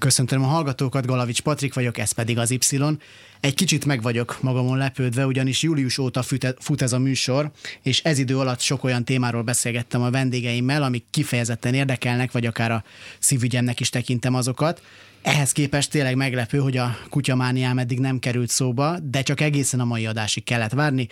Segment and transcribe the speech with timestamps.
[0.00, 2.76] Köszöntöm a hallgatókat, Galavics Patrik vagyok, ez pedig az Y.
[3.40, 6.22] Egy kicsit meg vagyok magamon lepődve, ugyanis július óta
[6.58, 7.50] fut, ez a műsor,
[7.82, 12.70] és ez idő alatt sok olyan témáról beszélgettem a vendégeimmel, amik kifejezetten érdekelnek, vagy akár
[12.70, 12.84] a
[13.18, 14.82] szívügyemnek is tekintem azokat.
[15.22, 19.84] Ehhez képest tényleg meglepő, hogy a kutyamániám eddig nem került szóba, de csak egészen a
[19.84, 21.08] mai adásig kellett várni,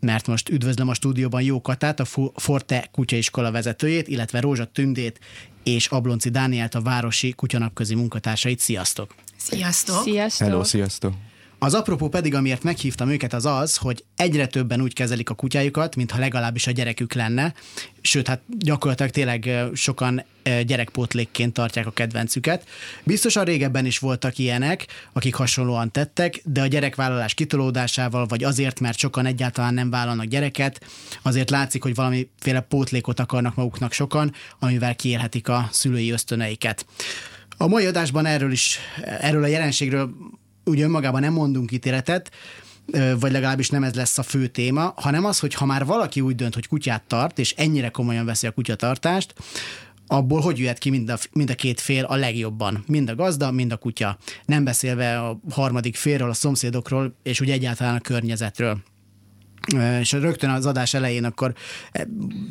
[0.00, 2.04] mert most üdvözlöm a stúdióban Jó Katát, a
[2.34, 5.20] Forte kutyaiskola vezetőjét, illetve Rózsa Tündét
[5.62, 8.58] és Ablonci Dánielt, a Városi Kutyanapközi munkatársait.
[8.58, 9.14] Sziasztok!
[9.36, 10.02] Sziasztok!
[10.02, 10.46] Sziasztok!
[10.48, 11.14] Hello, sziasztok!
[11.62, 15.96] Az apropó pedig, amiért meghívtam őket, az az, hogy egyre többen úgy kezelik a kutyájukat,
[15.96, 17.54] mintha legalábbis a gyerekük lenne,
[18.00, 22.68] sőt, hát gyakorlatilag tényleg sokan gyerekpótlékként tartják a kedvencüket.
[23.04, 28.98] Biztosan régebben is voltak ilyenek, akik hasonlóan tettek, de a gyerekvállalás kitolódásával, vagy azért, mert
[28.98, 30.84] sokan egyáltalán nem vállalnak gyereket,
[31.22, 36.86] azért látszik, hogy valamiféle pótlékot akarnak maguknak sokan, amivel kiélhetik a szülői ösztöneiket.
[37.56, 38.78] A mai adásban erről is,
[39.20, 40.14] erről a jelenségről
[40.64, 42.30] ugye önmagában nem mondunk ítéletet,
[43.20, 46.34] vagy legalábbis nem ez lesz a fő téma, hanem az, hogy ha már valaki úgy
[46.34, 49.34] dönt, hogy kutyát tart, és ennyire komolyan veszi a kutyatartást,
[50.06, 52.84] abból hogy jöhet ki mind a, mind a két fél a legjobban.
[52.86, 54.18] Mind a gazda, mind a kutya.
[54.44, 58.78] Nem beszélve a harmadik félről, a szomszédokról, és úgy egyáltalán a környezetről.
[60.00, 61.54] És rögtön az adás elején akkor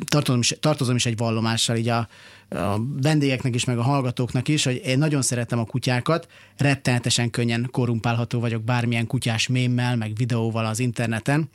[0.06, 2.08] tartozom is, tartozom is egy vallomással így a,
[2.48, 7.68] a vendégeknek is, meg a hallgatóknak is, hogy én nagyon szeretem a kutyákat, rettenetesen könnyen
[7.70, 11.50] korrumpálható vagyok bármilyen kutyás mémmel, meg videóval az interneten,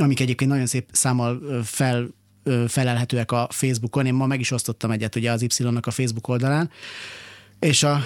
[0.00, 2.08] amik egyébként nagyon szép számmal fel
[2.68, 4.06] felelhetőek a Facebookon.
[4.06, 6.70] Én ma meg is osztottam egyet ugye az Y-nak a Facebook oldalán,
[7.58, 8.00] és a,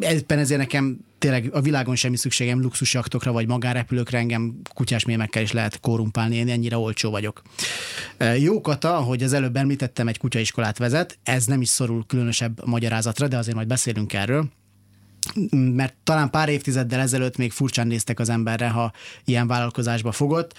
[0.00, 5.52] ebben ezért nekem tényleg a világon semmi szükségem luxusjaktokra vagy magárepülőkre, engem kutyás mémekkel is
[5.52, 7.42] lehet korrumpálni, én ennyire olcsó vagyok.
[8.38, 13.28] Jó Kata, ahogy az előbb említettem, egy kutyaiskolát vezet, ez nem is szorul különösebb magyarázatra,
[13.28, 14.48] de azért majd beszélünk erről
[15.50, 18.92] mert talán pár évtizeddel ezelőtt még furcsán néztek az emberre, ha
[19.24, 20.54] ilyen vállalkozásba fogott.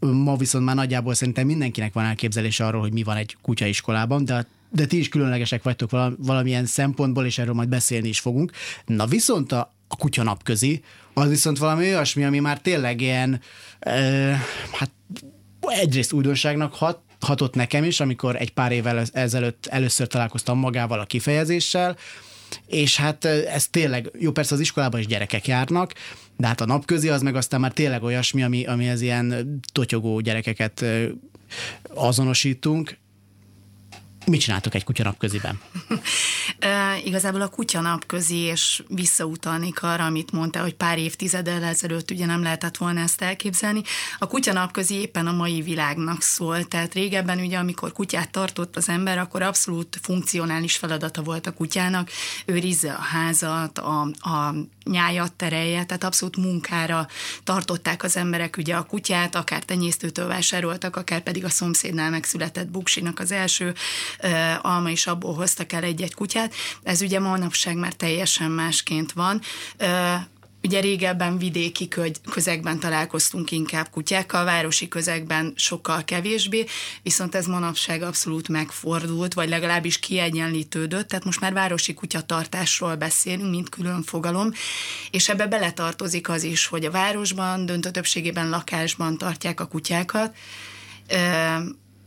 [0.00, 4.46] Ma viszont már nagyjából szerintem mindenkinek van elképzelése arról, hogy mi van egy kutyaiskolában, de
[4.70, 8.52] de ti is különlegesek vagytok valamilyen szempontból, és erről majd beszélni is fogunk.
[8.86, 10.82] Na viszont a, a kutya napközi,
[11.14, 13.40] az viszont valami olyasmi, ami már tényleg ilyen,
[13.78, 14.00] e,
[14.72, 14.90] hát
[15.60, 21.04] egyrészt újdonságnak hat, hatott nekem is, amikor egy pár évvel ezelőtt először találkoztam magával a
[21.04, 21.96] kifejezéssel,
[22.66, 25.92] és hát ez tényleg, jó persze az iskolában is gyerekek járnak,
[26.36, 30.20] de hát a napközi az meg aztán már tényleg olyasmi, ami, ami az ilyen totyogó
[30.20, 30.84] gyerekeket
[31.94, 32.96] azonosítunk,
[34.28, 35.60] Mit csináltok egy kutyanapköziben?
[36.58, 42.42] e, igazából a kutyanapközi, és visszautalnék arra, amit mondta, hogy pár évtizeddel ezelőtt ugye nem
[42.42, 43.82] lehetett volna ezt elképzelni.
[44.18, 49.18] A kutyanapközi éppen a mai világnak szól, tehát régebben ugye, amikor kutyát tartott az ember,
[49.18, 52.10] akkor abszolút funkcionális feladata volt a kutyának,
[52.44, 57.06] őrizze a házat, a, a nyájat terelje, tehát abszolút munkára
[57.44, 63.18] tartották az emberek ugye a kutyát, akár tenyésztőtől vásároltak, akár pedig a szomszédnál megszületett buksinak
[63.18, 63.74] az első
[64.62, 66.54] alma is abból hoztak el egy-egy kutyát.
[66.82, 69.40] Ez ugye manapság már teljesen másként van.
[70.62, 71.88] Ugye régebben vidéki
[72.30, 76.66] közegben találkoztunk inkább kutyákkal, városi közegben sokkal kevésbé,
[77.02, 83.68] viszont ez manapság abszolút megfordult, vagy legalábbis kiegyenlítődött, tehát most már városi kutyatartásról beszélünk, mint
[83.68, 84.52] külön fogalom,
[85.10, 90.36] és ebbe beletartozik az is, hogy a városban, döntő többségében lakásban tartják a kutyákat,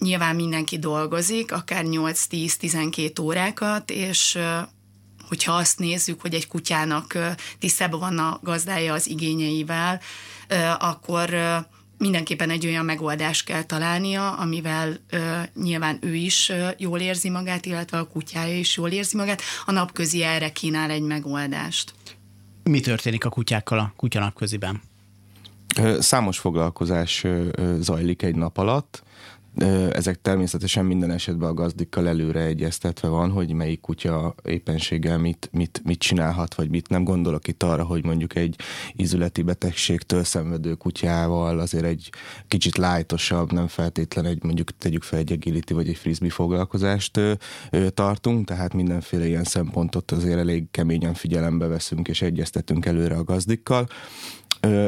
[0.01, 4.37] nyilván mindenki dolgozik, akár 8-10-12 órákat, és
[5.27, 7.17] hogyha azt nézzük, hogy egy kutyának
[7.59, 9.99] tisztában van a gazdája az igényeivel,
[10.79, 11.29] akkor
[11.97, 14.97] mindenképpen egy olyan megoldást kell találnia, amivel
[15.61, 19.41] nyilván ő is jól érzi magát, illetve a kutyája is jól érzi magát.
[19.65, 21.93] A napközi erre kínál egy megoldást.
[22.63, 24.81] Mi történik a kutyákkal a kutyanapköziben?
[25.99, 27.25] Számos foglalkozás
[27.79, 29.03] zajlik egy nap alatt
[29.91, 35.81] ezek természetesen minden esetben a gazdikkal előre egyeztetve van, hogy melyik kutya éppenséggel mit, mit,
[35.83, 38.55] mit csinálhat, vagy mit nem gondolok itt arra, hogy mondjuk egy
[38.95, 42.09] ízületi betegségtől szenvedő kutyával azért egy
[42.47, 47.33] kicsit lájtosabb, nem feltétlen egy mondjuk tegyük fel egy agility vagy egy frisbee foglalkozást ö,
[47.69, 53.23] ö, tartunk, tehát mindenféle ilyen szempontot azért elég keményen figyelembe veszünk és egyeztetünk előre a
[53.23, 53.87] gazdikkal.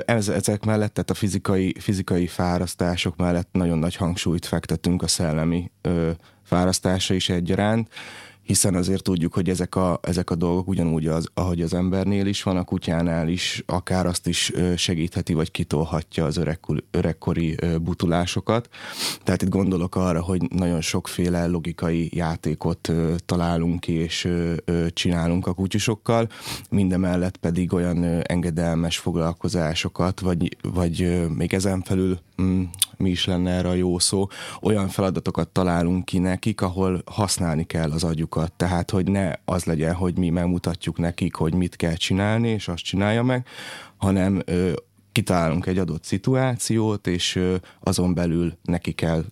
[0.05, 5.71] Ez, ezek mellett, tehát a fizikai, fizikai fárasztások mellett nagyon nagy hangsúlyt fektetünk a szellemi
[5.81, 6.11] ö,
[6.43, 7.89] fárasztása is egyaránt
[8.43, 12.43] hiszen azért tudjuk, hogy ezek a, ezek a dolgok ugyanúgy, az, ahogy az embernél is
[12.43, 18.69] van, a kutyánál is akár azt is segítheti, vagy kitolhatja az öregkori, öregkori butulásokat.
[19.23, 22.91] Tehát itt gondolok arra, hogy nagyon sokféle logikai játékot
[23.25, 24.29] találunk ki és
[24.89, 26.29] csinálunk a kutyusokkal,
[26.69, 32.63] mindemellett pedig olyan engedelmes foglalkozásokat, vagy, vagy még ezen felül mm,
[33.03, 34.27] mi is lenne erre a jó szó,
[34.61, 38.51] olyan feladatokat találunk ki nekik, ahol használni kell az agyukat.
[38.51, 42.83] Tehát, hogy ne az legyen, hogy mi megmutatjuk nekik, hogy mit kell csinálni, és azt
[42.83, 43.47] csinálja meg,
[43.97, 44.71] hanem ö,
[45.11, 47.39] kitalálunk egy adott szituációt, és
[47.79, 49.23] azon belül neki kell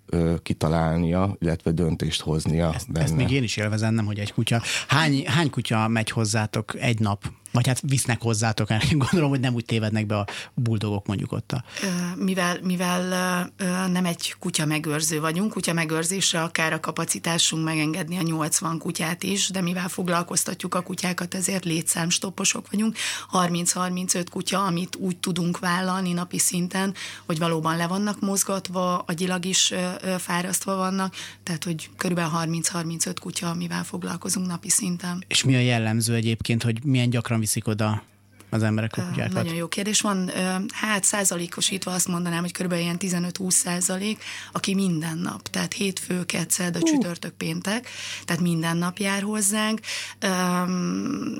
[0.43, 3.05] kitalálnia, illetve döntést hoznia ezt, benne.
[3.05, 4.61] Ezt még én is élvezem, nem, hogy egy kutya.
[4.87, 9.65] Hány, hány kutya megy hozzátok egy nap vagy hát visznek hozzátok, gondolom, hogy nem úgy
[9.65, 11.51] tévednek be a buldogok mondjuk ott.
[11.51, 11.63] A...
[12.15, 13.51] Mivel, mivel
[13.91, 19.49] nem egy kutya megőrző vagyunk, kutya megőrzésre akár a kapacitásunk megengedni a 80 kutyát is,
[19.49, 22.95] de mivel foglalkoztatjuk a kutyákat, ezért létszámstopposok vagyunk.
[23.31, 26.93] 30-35 kutya, amit úgy tudunk vállalni napi szinten,
[27.25, 29.73] hogy valóban le vannak mozgatva, agyilag is
[30.17, 35.23] fárasztva vannak, tehát hogy körülbelül 30-35 kutya, amivel foglalkozunk napi szinten.
[35.27, 38.03] És mi a jellemző egyébként, hogy milyen gyakran viszik oda
[38.49, 39.33] az emberek a kutyákat?
[39.33, 40.01] Nagyon jó kérdés.
[40.01, 40.31] Van,
[40.71, 42.71] hát százalékosítva azt mondanám, hogy kb.
[42.71, 47.89] ilyen 15-20 százalék, aki minden nap, tehát hétfő, kedd, a csütörtök, péntek,
[48.25, 49.79] tehát minden nap jár hozzánk.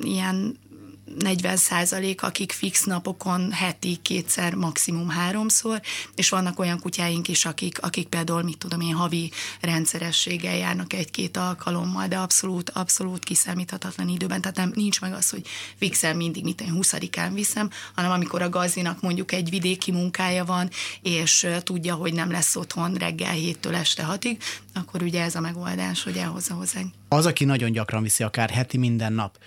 [0.02, 0.58] Ilyen
[1.20, 5.82] 40 százalék, akik fix napokon heti kétszer, maximum háromszor,
[6.16, 9.32] és vannak olyan kutyáink is, akik, akik például, mit tudom én, havi
[9.62, 15.48] rendszerességgel járnak egy-két alkalommal, de abszolút, abszolút kiszámíthatatlan időben, tehát nem, nincs meg az, hogy
[15.78, 20.70] fixen mindig, mit én 20-án viszem, hanem amikor a gazdinak mondjuk egy vidéki munkája van,
[21.02, 24.42] és tudja, hogy nem lesz otthon reggel héttől este hatig,
[24.74, 26.94] akkor ugye ez a megoldás, hogy elhozza hozzánk.
[27.08, 29.38] Az, aki nagyon gyakran viszi, akár heti minden nap,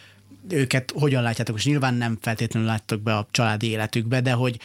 [0.49, 4.61] őket hogyan látjátok, és nyilván nem feltétlenül láttok be a családi életükbe, de hogy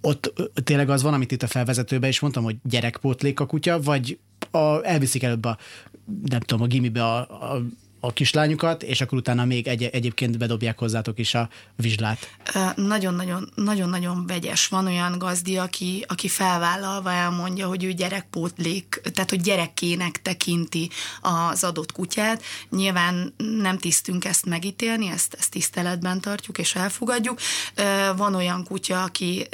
[0.00, 0.32] ott
[0.64, 4.18] tényleg az van, amit itt a felvezetőben is mondtam, hogy gyerekpótlék a kutya, vagy
[4.50, 5.58] a, elviszik előbb a,
[6.24, 7.18] nem tudom, a gimibe a,
[7.54, 7.62] a
[8.00, 12.30] a kislányukat, és akkor utána még egy, egyébként bedobják hozzátok is a vizslát.
[13.54, 14.66] Nagyon-nagyon vegyes.
[14.66, 21.64] Van olyan gazdi, aki, aki felvállalva elmondja, hogy ő gyerekpótlék, tehát hogy gyerekkének tekinti az
[21.64, 22.42] adott kutyát.
[22.70, 27.40] Nyilván nem tisztünk ezt megítélni, ezt, ezt tiszteletben tartjuk és elfogadjuk.
[28.16, 29.46] Van olyan kutya, aki,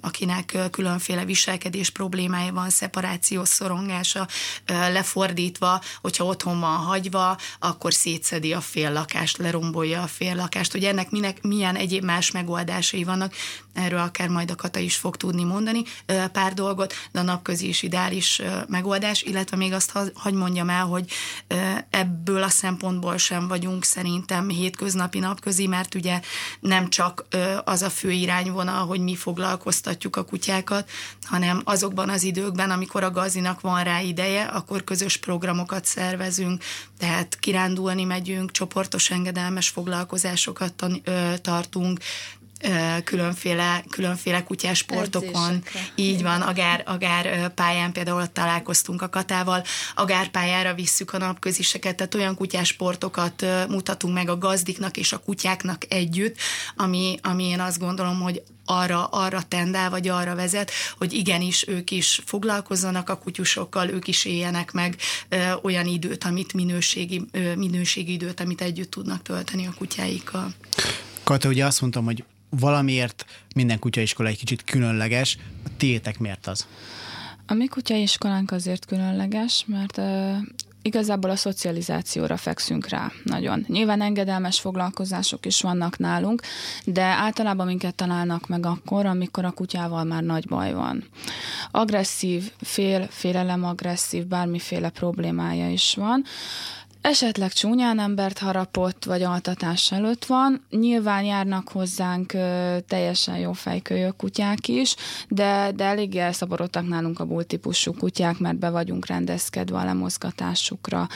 [0.00, 4.28] akinek különféle viselkedés problémája van, szeparációs szorongása,
[4.66, 10.72] lefordítva, hogyha otthon van hagyva, akkor akkor szétszedi a fél lakást, lerombolja a fél lakást,
[10.72, 13.34] hogy ennek minek, milyen egyéb más megoldásai vannak,
[13.74, 15.82] erről akár majd a Kata is fog tudni mondani
[16.32, 21.10] pár dolgot, de a napközi is ideális megoldás, illetve még azt hagy mondjam el, hogy
[21.90, 26.20] ebből a szempontból sem vagyunk szerintem hétköznapi napközi, mert ugye
[26.60, 27.24] nem csak
[27.64, 30.90] az a fő irányvonal, hogy mi foglalkoztatjuk a kutyákat,
[31.22, 36.62] hanem azokban az időkben, amikor a gazinak van rá ideje, akkor közös programokat szervezünk,
[36.98, 37.36] tehát
[37.74, 40.84] kirándulni megyünk, csoportos engedelmes foglalkozásokat
[41.40, 42.00] tartunk,
[43.04, 45.62] különféle, különféle kutyás sportokon.
[45.94, 49.64] Így van, agár, agár pályán például ott találkoztunk a Katával,
[49.94, 55.84] agárpályára visszük a napköziseket, tehát olyan kutyás sportokat mutatunk meg a gazdiknak és a kutyáknak
[55.88, 56.36] együtt,
[56.76, 61.90] ami, ami én azt gondolom, hogy arra, arra tendál, vagy arra vezet, hogy igenis ők
[61.90, 64.96] is foglalkozzanak a kutyusokkal, ők is éljenek meg
[65.28, 70.54] ö, olyan időt, amit minőségi, ö, minőségi időt, amit együtt tudnak tölteni a kutyáikkal.
[71.22, 75.38] Kata, ugye azt mondtam, hogy valamiért minden kutyaiskola egy kicsit különleges.
[75.64, 76.66] A tiétek miért az?
[77.46, 80.00] A mi kutyaiskolánk azért különleges, mert
[80.84, 83.64] igazából a szocializációra fekszünk rá nagyon.
[83.68, 86.42] Nyilván engedelmes foglalkozások is vannak nálunk,
[86.84, 91.04] de általában minket találnak meg akkor, amikor a kutyával már nagy baj van.
[91.70, 96.24] Agresszív, fél, félelem agresszív, bármiféle problémája is van,
[97.04, 100.64] Esetleg csúnyán embert harapott, vagy altatás előtt van.
[100.70, 104.94] Nyilván járnak hozzánk ö, teljesen jó fejkölyök kutyák is,
[105.28, 111.08] de, de eléggé elszaborodtak nálunk a típusú kutyák, mert be vagyunk rendezkedve a lemozgatásukra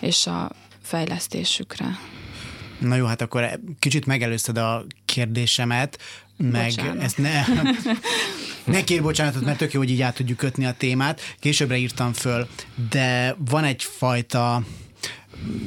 [0.00, 0.50] és a
[0.82, 1.98] fejlesztésükre.
[2.78, 5.98] Na jó, hát akkor kicsit megelőzted a kérdésemet,
[6.36, 7.02] meg Bocsánat.
[7.02, 7.44] ezt ne,
[8.74, 11.20] ne kér bocsánatot, mert tök jó, hogy így át tudjuk kötni a témát.
[11.38, 12.48] Későbbre írtam föl,
[12.90, 14.62] de van egyfajta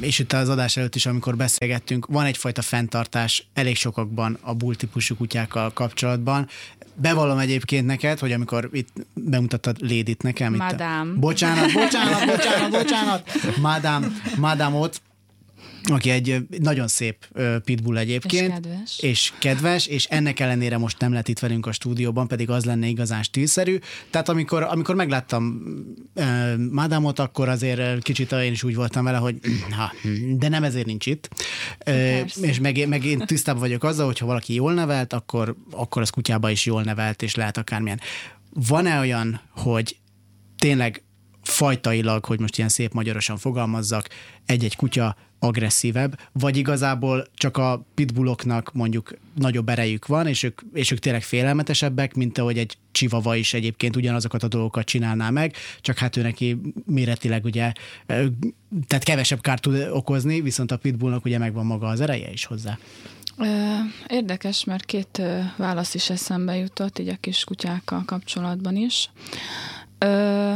[0.00, 4.74] és itt az adás előtt is, amikor beszélgettünk, van egyfajta fenntartás elég sokakban a bull
[4.74, 6.48] típusú kutyákkal kapcsolatban.
[6.94, 10.54] Bevallom egyébként neked, hogy amikor itt bemutattad Lédit nekem.
[10.54, 11.08] Itt Madám.
[11.08, 13.30] a, bocsánat, bocsánat, bocsánat, bocsánat.
[13.60, 15.00] Madám, Madámot,
[15.82, 17.26] aki egy nagyon szép
[17.64, 18.46] pitbull egyébként.
[18.46, 18.98] És kedves.
[18.98, 22.86] És kedves, és ennek ellenére most nem lett itt velünk a stúdióban, pedig az lenne
[22.86, 23.78] igazán stílszerű.
[24.10, 25.62] Tehát amikor, amikor megláttam
[26.14, 29.38] ö, Madámot, akkor azért kicsit én is úgy voltam vele, hogy
[29.76, 29.92] ha,
[30.36, 31.28] de nem ezért nincs itt.
[31.84, 32.46] Persze.
[32.46, 36.50] és meg, meg én tisztában vagyok azzal, hogyha valaki jól nevelt, akkor, akkor az kutyába
[36.50, 38.00] is jól nevelt, és lehet akármilyen.
[38.52, 39.96] Van-e olyan, hogy
[40.58, 41.02] tényleg
[41.42, 44.08] fajtailag, hogy most ilyen szép magyarosan fogalmazzak,
[44.46, 50.90] egy-egy kutya agresszívebb, vagy igazából csak a pitbulloknak mondjuk nagyobb erejük van, és ők, és
[50.90, 55.98] ők tényleg félelmetesebbek, mint ahogy egy csivava is egyébként ugyanazokat a dolgokat csinálná meg, csak
[55.98, 57.72] hát ő neki méretileg ugye,
[58.86, 62.78] tehát kevesebb kárt tud okozni, viszont a pitbullnak ugye megvan maga az ereje is hozzá.
[64.08, 65.22] Érdekes, mert két
[65.56, 69.10] válasz is eszembe jutott, így a kis kutyákkal kapcsolatban is.
[69.98, 70.54] Ö,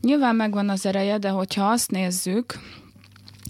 [0.00, 2.58] nyilván megvan az ereje, de hogyha azt nézzük,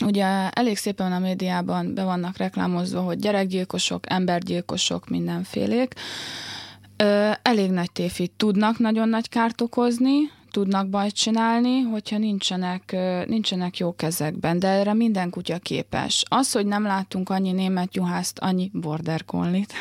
[0.05, 5.95] Ugye elég szépen a médiában be vannak reklámozva, hogy gyerekgyilkosok, embergyilkosok, mindenfélék.
[7.43, 13.95] Elég nagy tévhit tudnak nagyon nagy kárt okozni, tudnak bajt csinálni, hogyha nincsenek, nincsenek jó
[13.95, 16.25] kezekben, de erre minden kutya képes.
[16.29, 19.73] Az, hogy nem látunk annyi német juhászt, annyi border collie-t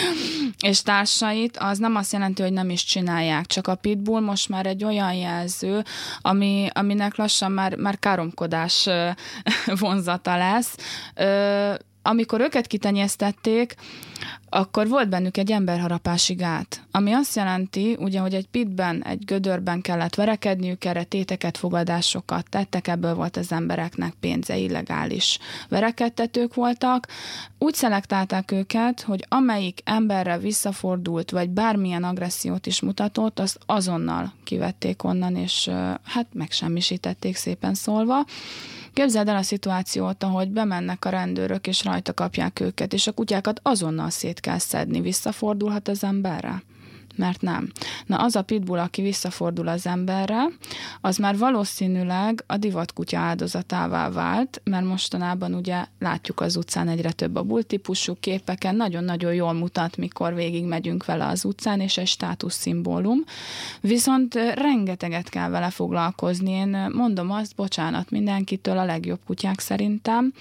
[0.70, 4.66] és társait, az nem azt jelenti, hogy nem is csinálják, csak a pitbull most már
[4.66, 5.84] egy olyan jelző,
[6.20, 8.88] ami, aminek lassan már, már káromkodás
[9.80, 10.76] vonzata lesz.
[12.02, 13.74] Amikor őket kitenyésztették,
[14.48, 19.80] akkor volt bennük egy emberharapási gát, ami azt jelenti, ugye, hogy egy pitben, egy gödörben
[19.80, 25.38] kellett verekedniük, erre téteket, fogadásokat tettek, ebből volt az embereknek pénze, illegális
[25.68, 27.06] verekedtetők voltak.
[27.58, 35.04] Úgy szelektálták őket, hogy amelyik emberre visszafordult, vagy bármilyen agressziót is mutatott, azt azonnal kivették
[35.04, 35.70] onnan, és
[36.04, 38.24] hát megsemmisítették szépen szólva.
[38.92, 43.60] Képzeld el a szituációt, ahogy bemennek a rendőrök, és rajta kapják őket, és a kutyákat
[43.62, 45.00] azonnal szét kell szedni.
[45.00, 46.62] Visszafordulhat az emberre?
[47.16, 47.70] Mert nem.
[48.06, 50.42] Na az a pitbull, aki visszafordul az emberre,
[51.00, 57.36] az már valószínűleg a divatkutya áldozatává vált, mert mostanában ugye látjuk az utcán egyre több
[57.36, 62.06] a bull típusú képeken, nagyon-nagyon jól mutat, mikor végig megyünk vele az utcán, és egy
[62.06, 63.24] státuszszimbólum.
[63.80, 66.50] Viszont rengeteget kell vele foglalkozni.
[66.50, 70.32] Én mondom azt, bocsánat mindenkitől, a legjobb kutyák szerintem,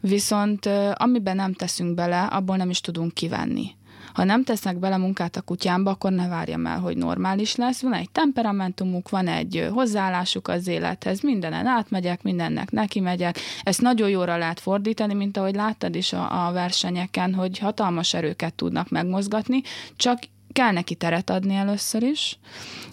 [0.00, 3.78] viszont amiben nem teszünk bele, abból nem is tudunk kivenni.
[4.12, 7.82] Ha nem tesznek bele munkát a kutyámba, akkor ne várjam el, hogy normális lesz.
[7.82, 13.38] Van egy temperamentumuk, van egy hozzáállásuk az élethez, mindenen átmegyek, mindennek neki megyek.
[13.62, 18.54] Ezt nagyon jóra lehet fordítani, mint ahogy láttad is a, a versenyeken, hogy hatalmas erőket
[18.54, 19.62] tudnak megmozgatni,
[19.96, 20.18] csak
[20.52, 22.38] kell neki teret adni először is,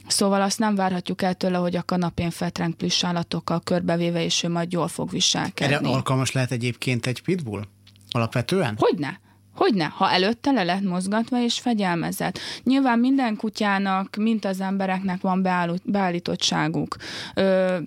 [0.08, 4.50] szóval azt nem várhatjuk el tőle, hogy a kanapén fetreng plusz állatokkal körbevéve, és ő
[4.50, 5.94] majd jól fog Erre viselkedni.
[5.94, 7.64] alkalmas lehet egyébként egy pitbull?
[8.12, 8.76] Alapvetően?
[8.80, 9.20] Hogyne?
[9.58, 12.40] Hogyne, ha előtte le lett mozgatva és fegyelmezett.
[12.64, 16.96] Nyilván minden kutyának, mint az embereknek van beállít, beállítottságuk.
[17.34, 17.78] Ö,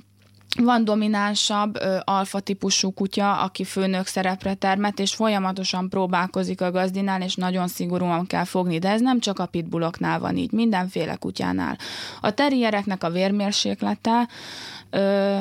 [0.59, 7.35] van dominánsabb alfa típusú kutya, aki főnök szerepre termet, és folyamatosan próbálkozik a gazdinál, és
[7.35, 11.79] nagyon szigorúan kell fogni, de ez nem csak a pitbulloknál van így, mindenféle kutyánál.
[12.21, 14.29] A terriereknek a vérmérséklete
[14.91, 15.39] ö,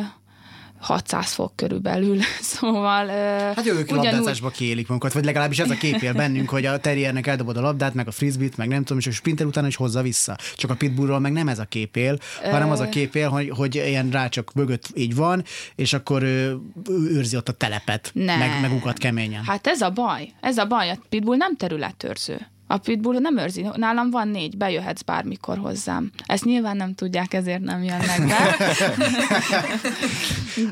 [0.79, 3.07] 600 fok körülbelül, szóval...
[3.07, 6.65] Hát jó, ők ugyanúgy- labdázásba kiélik magukat, vagy legalábbis ez a kép él bennünk, hogy
[6.65, 9.67] a terriernek eldobod a labdát, meg a frisbee meg nem tudom, és a sprinter utána
[9.67, 10.37] is hozza vissza.
[10.55, 13.49] Csak a pitbullról meg nem ez a kép él, hanem az a kép él, hogy,
[13.49, 15.43] hogy ilyen rácsok mögött így van,
[15.75, 16.57] és akkor ő,
[16.89, 18.37] ő őrzi ott a telepet, Ne.
[18.37, 19.43] meg, meg ugat keményen.
[19.43, 20.29] Hát ez a baj.
[20.41, 20.89] Ez a baj.
[20.89, 22.47] A pitbull nem területőrző.
[22.71, 23.65] A pitbull nem őrzi.
[23.75, 26.11] Nálam van négy, bejöhetsz bármikor hozzám.
[26.25, 28.27] Ezt nyilván nem tudják, ezért nem jönnek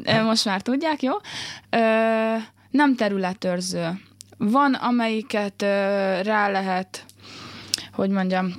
[0.04, 0.22] be.
[0.30, 1.13] Most már tudják, jó?
[1.70, 1.80] Ö,
[2.70, 4.00] nem területőrző.
[4.38, 5.66] Van, amelyiket ö,
[6.22, 7.06] rá lehet,
[7.92, 8.54] hogy mondjam,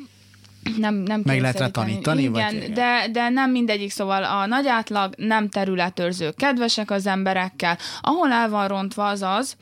[0.77, 4.67] nem, nem Meg lehet rá tanítani, Igen, vagy- de, de nem mindegyik, szóval a nagy
[4.67, 7.79] átlag nem területőrző, kedvesek az emberekkel.
[8.01, 9.57] Ahol el van rontva az az,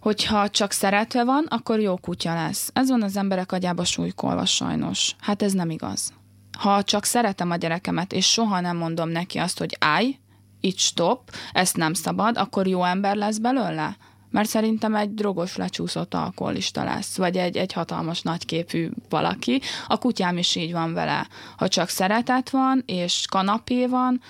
[0.00, 2.70] hogyha csak szeretve van, akkor jó kutya lesz.
[2.72, 5.14] Ez van az emberek agyába súlykolva sajnos.
[5.20, 6.12] Hát ez nem igaz.
[6.58, 10.18] Ha csak szeretem a gyerekemet, és soha nem mondom neki azt, hogy állj,
[10.60, 11.20] itt stop,
[11.52, 13.96] ezt nem szabad, akkor jó ember lesz belőle?
[14.34, 19.60] Mert szerintem egy drogos, lecsúszott alkoholista lesz, vagy egy, egy hatalmas nagyképű valaki.
[19.86, 21.28] A kutyám is így van vele.
[21.56, 24.20] Ha csak szeretet van, és kanapé van,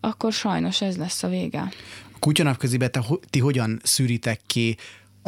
[0.00, 1.60] akkor sajnos ez lesz a vége.
[2.12, 4.76] A kutyanapközibe te, ti hogyan szűritek ki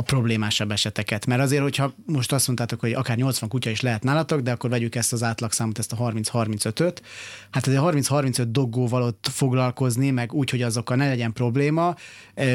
[0.01, 1.27] a problémásabb eseteket?
[1.27, 4.71] Mert azért, hogyha most azt mondtátok, hogy akár 80 kutya is lehet nálatok, de akkor
[4.71, 7.03] vegyük ezt az átlagszámot, ezt a 30-35-öt.
[7.51, 11.95] Hát ez a 30-35 doggóval ott foglalkozni, meg úgy, hogy azokkal ne legyen probléma.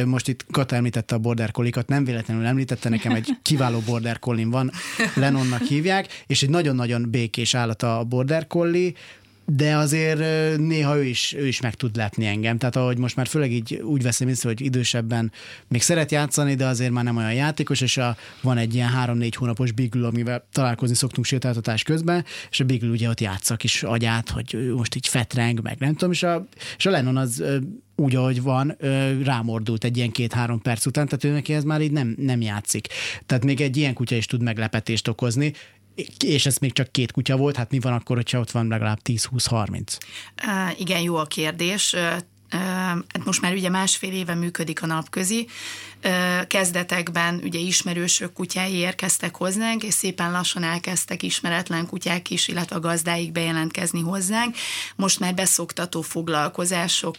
[0.05, 4.47] Most itt Kata említette a border collie-kat, nem véletlenül említette, nekem egy kiváló border collie
[4.47, 4.71] van,
[5.15, 8.93] Lennonnak hívják, és egy nagyon-nagyon békés állat a border collie,
[9.45, 10.19] de azért
[10.57, 12.57] néha ő is, ő is meg tud lepni engem.
[12.57, 15.31] Tehát ahogy most már főleg így úgy veszem észre, hogy idősebben
[15.67, 19.35] még szeret játszani, de azért már nem olyan játékos, és a, van egy ilyen három-négy
[19.35, 24.29] hónapos Beagle, amivel találkozni szoktunk sétáltatás közben, és a Beagle ugye ott játsza kis agyát,
[24.29, 26.47] hogy most így fetreng, meg nem tudom, és a,
[26.77, 27.43] és a Lennon az
[27.95, 28.77] úgy, ahogy van,
[29.23, 32.87] rámordult egy ilyen két-három perc után, tehát ő neki ez már így nem, nem játszik.
[33.25, 35.53] Tehát még egy ilyen kutya is tud meglepetést okozni,
[36.25, 38.99] és ez még csak két kutya volt, hát mi van akkor, hogyha ott van legalább
[39.03, 39.97] 10-20-30?
[40.43, 41.95] Uh, igen, jó a kérdés.
[42.57, 45.47] Hát most már ugye másfél éve működik a napközi.
[46.47, 52.79] Kezdetekben ugye ismerősök kutyái érkeztek hozzánk, és szépen lassan elkezdtek ismeretlen kutyák is, illetve a
[52.79, 54.55] gazdáik bejelentkezni hozzánk.
[54.95, 57.15] Most már beszoktató foglalkozások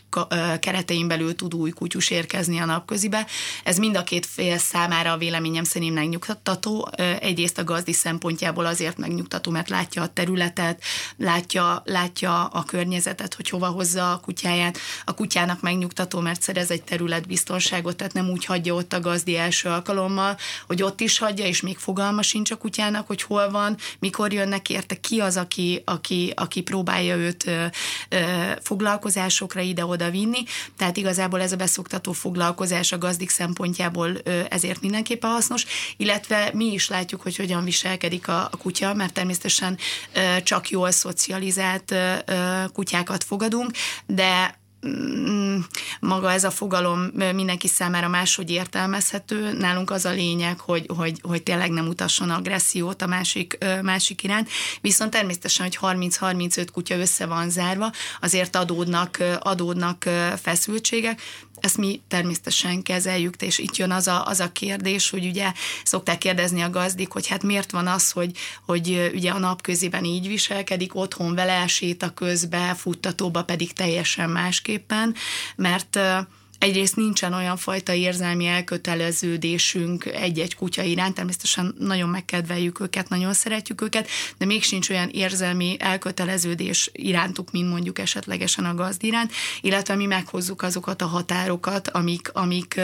[0.61, 3.27] keretein belül tud új kutyus érkezni a napközibe.
[3.65, 6.91] Ez mind a két fél számára a véleményem szerint megnyugtató.
[7.21, 10.83] Egyrészt a gazdi szempontjából azért megnyugtató, mert látja a területet,
[11.17, 14.79] látja, látja a környezetet, hogy hova hozza a kutyáját.
[15.05, 19.69] A kutyának megnyugtató, mert szerez egy területbiztonságot, tehát nem úgy hagyja ott a gazdi első
[19.69, 24.33] alkalommal, hogy ott is hagyja, és még fogalma sincs a kutyának, hogy hol van, mikor
[24.33, 27.65] jönnek érte, ki az, aki, aki, aki próbálja őt ö,
[28.09, 28.19] ö,
[28.63, 30.43] foglalkozásokra ide-oda vinni.
[30.77, 35.65] Tehát igazából ez a beszoktató foglalkozás a gazdik szempontjából ö, ezért mindenképpen hasznos,
[35.97, 39.79] illetve mi is látjuk, hogy hogyan viselkedik a, a kutya, mert természetesen
[40.13, 43.71] ö, csak jól szocializált ö, ö, kutyákat fogadunk,
[44.07, 44.65] de
[46.01, 47.01] maga ez a fogalom
[47.35, 49.53] mindenki számára máshogy értelmezhető.
[49.53, 54.49] Nálunk az a lényeg, hogy, hogy, hogy tényleg nem utasson agressziót a másik, másik iránt.
[54.81, 60.05] Viszont természetesen, hogy 30-35 kutya össze van zárva, azért adódnak, adódnak
[60.43, 61.21] feszültségek.
[61.61, 65.53] Ezt mi természetesen kezeljük, és itt jön az a, az a kérdés, hogy ugye
[65.85, 68.31] szokták kérdezni a gazdik, hogy hát miért van az, hogy,
[68.65, 71.65] hogy ugye a napköziben így viselkedik, otthon vele
[71.99, 75.15] a közbe, futtatóba pedig teljesen másképpen,
[75.57, 75.99] mert
[76.59, 83.81] egyrészt nincsen olyan fajta érzelmi elköteleződésünk egy-egy kutya iránt, természetesen nagyon megkedveljük őket, nagyon szeretjük
[83.81, 89.95] őket, de még sincs olyan érzelmi elköteleződés irántuk, mint mondjuk esetlegesen a gazd iránt, illetve
[89.95, 92.81] mi meghozzuk azokat a határokat, amik, amik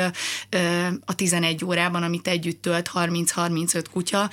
[1.05, 4.31] a 11 órában, amit együtt tölt 30-35 kutya,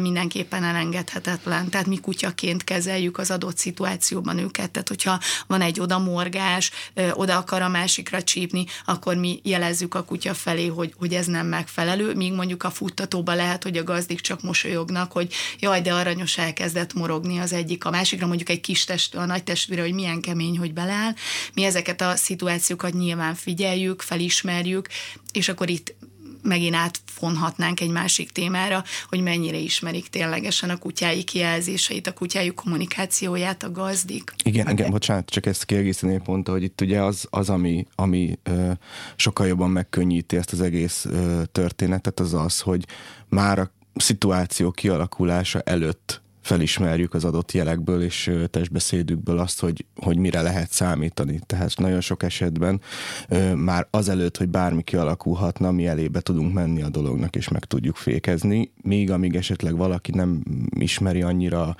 [0.00, 1.68] mindenképpen elengedhetetlen.
[1.68, 6.70] Tehát mi kutyaként kezeljük az adott szituációban őket, tehát hogyha van egy odamorgás,
[7.12, 11.46] oda akar a másikra csípni, akkor mi jelezzük a kutya felé, hogy, hogy ez nem
[11.46, 16.38] megfelelő, míg mondjuk a futtatóban lehet, hogy a gazdik csak mosolyognak, hogy jaj, de aranyos
[16.38, 20.20] elkezdett morogni az egyik, a másikra mondjuk egy kis test, a nagy testvére, hogy milyen
[20.20, 21.12] kemény, hogy beleáll.
[21.54, 24.88] Mi ezeket a szituációkat nyilván figyeljük, felismerjük,
[25.32, 25.94] és akkor itt
[26.42, 33.62] megint átfonhatnánk egy másik témára, hogy mennyire ismerik ténylegesen a kutyáik jelzéseit, a kutyájuk kommunikációját,
[33.62, 34.32] a gazdik.
[34.44, 38.70] Igen, igen, bocsánat, csak ezt kiegészíteni pont, hogy itt ugye az, az ami, ami ö,
[39.16, 42.84] sokkal jobban megkönnyíti ezt az egész ö, történetet, az az, hogy
[43.28, 50.42] már a szituáció kialakulása előtt felismerjük az adott jelekből és testbeszédükből azt, hogy, hogy mire
[50.42, 51.40] lehet számítani.
[51.46, 52.80] Tehát nagyon sok esetben
[53.54, 58.72] már azelőtt, hogy bármi kialakulhatna, mi elébe tudunk menni a dolognak, és meg tudjuk fékezni,
[58.82, 61.76] még amíg esetleg valaki nem ismeri annyira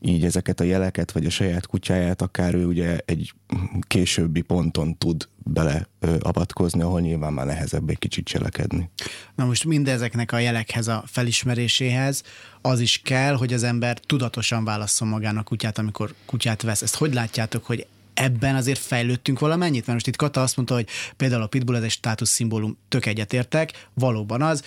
[0.00, 3.32] így ezeket a jeleket, vagy a saját kutyáját, akár ő ugye egy
[3.80, 8.90] későbbi ponton tud bele ö, avatkozni, ahol nyilván már nehezebb egy kicsit cselekedni.
[9.34, 12.22] Na most mindezeknek a jelekhez, a felismeréséhez
[12.60, 16.82] az is kell, hogy az ember tudatosan válasszon magának kutyát, amikor kutyát vesz.
[16.82, 19.80] Ezt hogy látjátok, hogy ebben azért fejlődtünk valamennyit?
[19.80, 23.88] Mert most itt Kata azt mondta, hogy például a pitbull ez egy státuszszimbólum, tök egyetértek,
[23.94, 24.62] valóban az.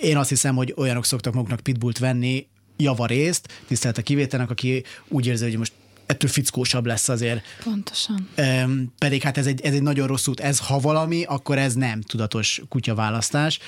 [0.00, 5.26] Én azt hiszem, hogy olyanok szoktak maguknak pitbullt venni, javarészt, tisztelt a kivételnek, aki úgy
[5.26, 5.72] érzi, hogy most
[6.06, 7.42] ettől fickósabb lesz azért.
[7.64, 8.28] Pontosan.
[8.38, 10.40] Um, pedig hát ez egy, ez egy nagyon rossz út.
[10.40, 13.58] Ez ha valami, akkor ez nem tudatos kutyaválasztás.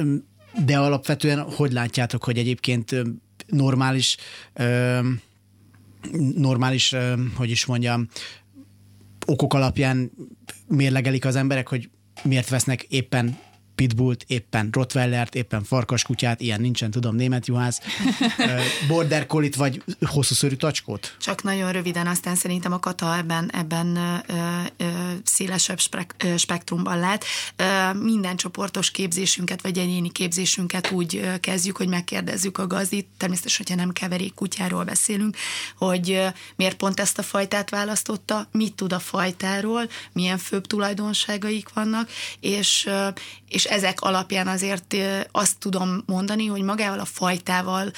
[0.00, 0.24] Um,
[0.64, 2.94] de alapvetően hogy látjátok, hogy egyébként
[3.46, 4.16] normális
[4.58, 5.20] um,
[6.36, 8.08] normális, um, hogy is mondjam,
[9.26, 10.10] okok alapján
[10.68, 11.88] mérlegelik az emberek, hogy
[12.22, 13.38] miért vesznek éppen
[13.76, 17.80] pitbullt, éppen rottweilert, éppen farkaskutyát, ilyen nincsen, tudom, német juhász,
[18.88, 21.16] border collie vagy hosszú szörű tacskót?
[21.20, 24.14] Csak nagyon röviden, aztán szerintem a kata ebben, ebben ö,
[24.76, 24.84] ö,
[25.24, 25.78] szélesebb
[26.36, 27.24] spektrumban lát.
[28.02, 33.92] Minden csoportos képzésünket, vagy egyéni képzésünket úgy kezdjük, hogy megkérdezzük a gazdit, természetesen, hogyha nem
[33.92, 35.36] keverék kutyáról beszélünk,
[35.76, 36.22] hogy
[36.56, 42.10] miért pont ezt a fajtát választotta, mit tud a fajtáról, milyen főbb tulajdonságaik vannak,
[42.40, 42.88] és,
[43.48, 44.96] és ezek alapján azért
[45.30, 47.90] azt tudom mondani, hogy magával a fajtával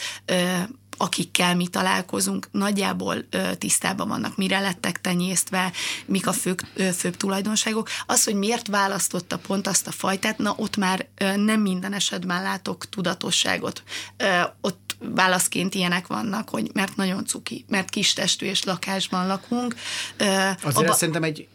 [0.98, 5.72] akikkel mi találkozunk, nagyjából ö, tisztában vannak, mire lettek tenyésztve,
[6.06, 7.88] mik a főbb, ö, főbb tulajdonságok.
[8.06, 12.42] Az, hogy miért választotta pont azt a fajtát, na ott már ö, nem minden esetben
[12.42, 13.82] látok tudatosságot.
[14.16, 19.74] Ö, ott válaszként ilyenek vannak, hogy mert nagyon cuki, mert kis testű és lakásban lakunk.
[20.16, 20.24] Ö,
[20.62, 20.92] Azért abba...
[20.92, 21.48] szerintem egy,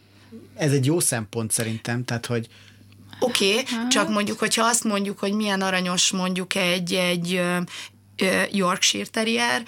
[0.54, 2.48] ez egy jó szempont szerintem, tehát hogy
[3.18, 7.40] Oké, okay, csak mondjuk, hogyha azt mondjuk, hogy milyen aranyos mondjuk egy, egy
[8.50, 9.62] Yorkshire Terrier,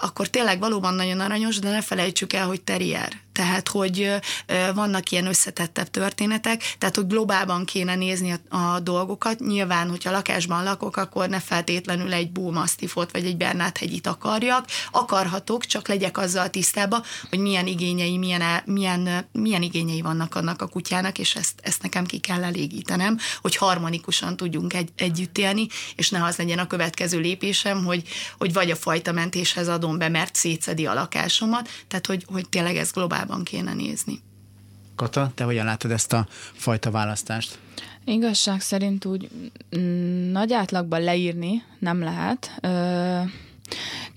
[0.00, 4.14] akkor tényleg valóban nagyon aranyos, de ne felejtsük el, hogy Terrier tehát hogy
[4.74, 9.38] vannak ilyen összetettebb történetek, tehát hogy globálban kéne nézni a, a dolgokat.
[9.38, 14.66] Nyilván, hogyha lakásban lakok, akkor ne feltétlenül egy bullmastiffot vagy egy Bernát hegyit akarjak.
[14.90, 20.66] Akarhatok, csak legyek azzal tisztában, hogy milyen igényei, milyen, milyen, milyen igényei vannak annak a
[20.66, 25.66] kutyának, és ezt, ezt nekem ki kell elégítenem, hogy harmonikusan tudjunk egy, együtt élni,
[25.96, 28.02] és ne az legyen a következő lépésem, hogy,
[28.38, 32.76] hogy vagy a fajta mentéshez adom be, mert szétszedi a lakásomat, tehát hogy, hogy tényleg
[32.76, 34.20] ez globál tisztában kéne nézni.
[34.96, 37.58] Kata, te hogyan látod ezt a fajta választást?
[38.04, 39.28] Igazság szerint úgy
[39.76, 42.50] mm, nagy átlagban leírni nem lehet.
[42.60, 43.50] Ö-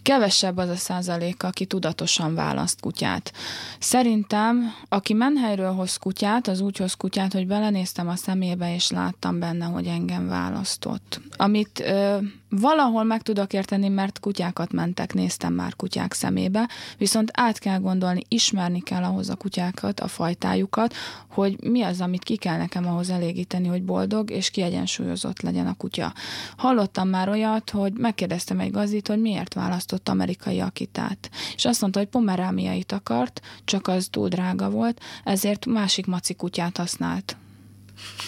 [0.01, 3.33] kevesebb az a százalék, aki tudatosan választ kutyát.
[3.79, 9.39] Szerintem, aki menhelyről hoz kutyát, az úgy hoz kutyát, hogy belenéztem a szemébe, és láttam
[9.39, 11.21] benne, hogy engem választott.
[11.37, 12.17] Amit ö,
[12.59, 18.21] valahol meg tudok érteni, mert kutyákat mentek, néztem már kutyák szemébe, viszont át kell gondolni,
[18.27, 20.93] ismerni kell ahhoz a kutyákat, a fajtájukat,
[21.29, 25.73] hogy mi az, amit ki kell nekem ahhoz elégíteni, hogy boldog és kiegyensúlyozott legyen a
[25.73, 26.13] kutya.
[26.57, 31.29] Hallottam már olyat, hogy megkérdeztem egy gazdit, hogy miért választott amerikai akitát.
[31.55, 36.77] És azt mondta, hogy pomerámiait akart, csak az túl drága volt, ezért másik maci kutyát
[36.77, 37.37] használt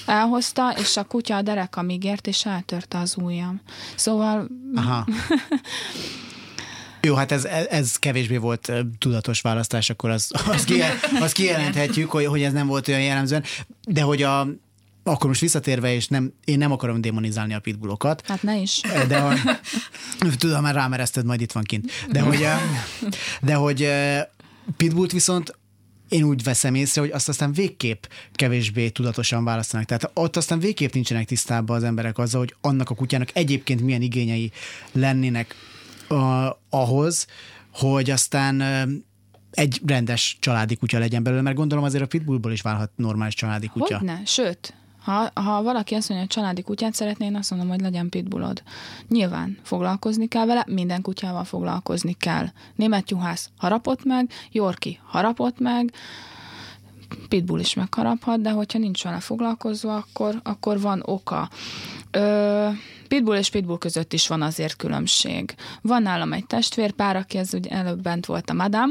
[0.05, 3.61] elhozta, és a kutya a derekam ígért, és eltörte az ujjam.
[3.95, 4.47] Szóval...
[4.75, 5.05] Aha.
[7.01, 12.25] Jó, hát ez, ez kevésbé volt tudatos választás, akkor az, az, kijel, az kijelenthetjük, hogy,
[12.25, 13.43] hogy ez nem volt olyan jellemzően,
[13.87, 14.47] de hogy a,
[15.03, 18.23] akkor most visszatérve, és nem, én nem akarom demonizálni a pitbullokat.
[18.27, 18.81] Hát ne is.
[19.07, 19.39] De hogy,
[20.37, 21.91] tudom, már rámerezted, majd itt van kint.
[22.11, 22.47] De hogy,
[23.41, 23.89] de hogy
[24.77, 25.55] pitbullt viszont
[26.09, 29.85] én úgy veszem észre, hogy azt aztán végképp kevésbé tudatosan választanak.
[29.85, 34.01] Tehát ott aztán végképp nincsenek tisztában az emberek azzal, hogy annak a kutyának egyébként milyen
[34.01, 34.51] igényei
[34.91, 35.55] lennének
[36.09, 36.17] uh,
[36.69, 37.27] ahhoz,
[37.73, 38.91] hogy aztán uh,
[39.51, 43.67] egy rendes családi kutya legyen belőle, mert gondolom azért a pitbullból is válhat normális családi
[43.67, 43.97] kutya.
[43.97, 44.73] Hogyne, sőt,
[45.07, 48.63] ha, ha valaki azt mondja, hogy családi kutyát szeretné, én azt mondom, hogy legyen pitbullod.
[49.07, 52.45] Nyilván foglalkozni kell vele, minden kutyával foglalkozni kell.
[52.75, 55.93] Német juhász harapott meg, Yorki harapott meg,
[57.29, 61.49] pitbull is megharaphat, de hogyha nincs vele foglalkozva, akkor, akkor van oka.
[62.11, 62.69] Ö,
[63.07, 65.55] Pitbull és Pitbull között is van azért különbség.
[65.81, 68.89] Van nálam egy testvérpár, aki ez ugye előbb bent volt a madam,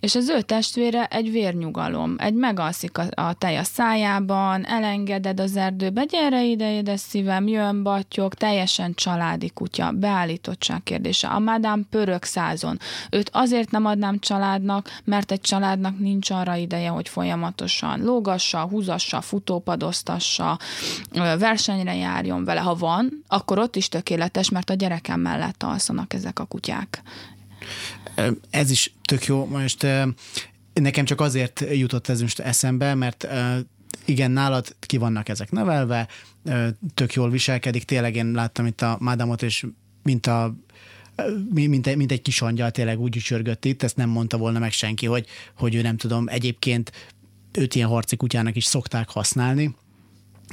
[0.00, 5.56] és az ő testvére egy vérnyugalom, egy megalszik a, a tej a szájában, elengeded az
[5.56, 11.28] erdőbe, gyere ide, ide szívem, jön batyog, teljesen családi kutya, beállítottság kérdése.
[11.28, 12.78] A madám pörög százon.
[13.10, 19.20] Őt azért nem adnám családnak, mert egy családnak nincs arra ideje, hogy folyamatosan lógassa, húzassa,
[19.20, 20.58] futópadoztassa,
[21.38, 22.60] versenyre járjon vele.
[22.60, 27.02] Ha van, akkor akkor ott is tökéletes, mert a gyerekem mellett alszanak ezek a kutyák.
[28.50, 29.46] Ez is tök jó.
[29.46, 29.86] Most
[30.72, 33.26] nekem csak azért jutott ez most eszembe, mert
[34.04, 36.08] igen, nálad ki vannak ezek nevelve,
[36.94, 37.84] tök jól viselkedik.
[37.84, 39.66] Tényleg én láttam itt a mádámot, és
[40.02, 40.54] mint a
[41.50, 44.72] mint, egy, mint egy kis angyal tényleg úgy ücsörgött itt, ezt nem mondta volna meg
[44.72, 46.92] senki, hogy, hogy ő nem tudom, egyébként
[47.52, 49.74] őt ilyen harci kutyának is szokták használni,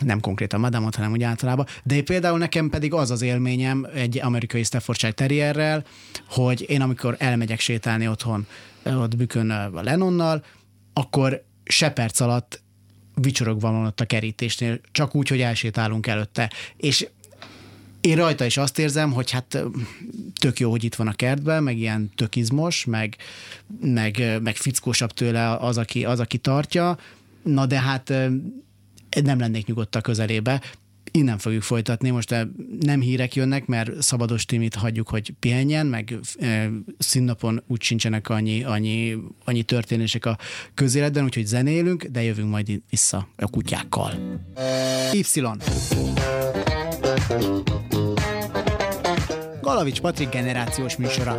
[0.06, 1.66] nem konkrétan madamot, hanem úgy általában.
[1.84, 5.84] De például nekem pedig az az élményem egy amerikai Staffordshire Terrierrel,
[6.30, 8.48] hogy én amikor elmegyek sétálni otthon,
[8.84, 10.44] ott bükön a Lennonnal,
[10.94, 12.62] akkor se perc alatt
[13.16, 16.52] vicsorogva van ott a kerítésnél, csak úgy, hogy elsétálunk előtte.
[16.78, 17.08] És
[18.02, 19.64] én rajta is azt érzem, hogy hát
[20.40, 23.16] tök jó, hogy itt van a kertben, meg ilyen tök izmos, meg,
[23.82, 26.98] meg, meg fickósabb tőle az aki, az, aki tartja,
[27.44, 28.14] na de hát
[29.24, 30.62] nem lennék nyugodt a közelébe.
[31.12, 32.36] Innen fogjuk folytatni, most
[32.80, 36.19] nem hírek jönnek, mert Szabados Timit hagyjuk, hogy pihenjen, meg
[36.97, 40.38] színnapon úgy sincsenek annyi, annyi, annyi történések a
[40.74, 44.39] közéletben, úgyhogy zenélünk, de jövünk majd vissza a kutyákkal.
[45.13, 45.24] Y.
[49.62, 51.38] Galavics Patrik generációs műsora.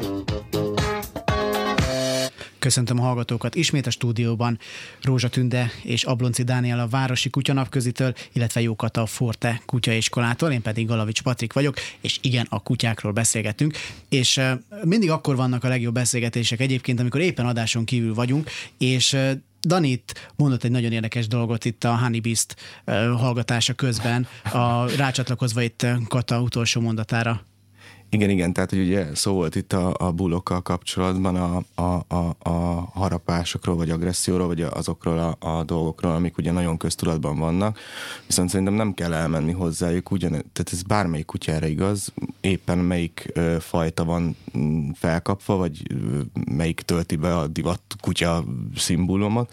[2.62, 4.58] Köszöntöm a hallgatókat ismét a stúdióban.
[5.00, 10.86] Rózsa Tünde és Ablonci Dániel a Városi Kutyanapközitől, illetve Jókata a Forte kutyaiskolától, én pedig
[10.86, 13.76] Galavics Patrik vagyok, és igen, a kutyákról beszélgetünk.
[14.08, 14.40] És
[14.84, 19.16] mindig akkor vannak a legjobb beszélgetések egyébként, amikor éppen adáson kívül vagyunk, és
[19.60, 22.56] Danit mondott egy nagyon érdekes dolgot itt a Honey Beast
[23.16, 27.42] hallgatása közben, a, rácsatlakozva itt Kata utolsó mondatára.
[28.14, 32.36] Igen, igen, tehát hogy ugye szó volt itt a, a bulokkal kapcsolatban a, a, a,
[32.38, 32.50] a
[32.92, 37.78] harapásokról, vagy agresszióról, vagy azokról a, a dolgokról, amik ugye nagyon köztudatban vannak,
[38.26, 43.56] viszont szerintem nem kell elmenni hozzájuk, ugyan, tehát ez bármelyik kutyára igaz, éppen melyik ö,
[43.60, 46.20] fajta van mm, felkapva, vagy ö,
[46.50, 48.44] melyik tölti be a divat kutya
[48.76, 49.52] szimbólumot,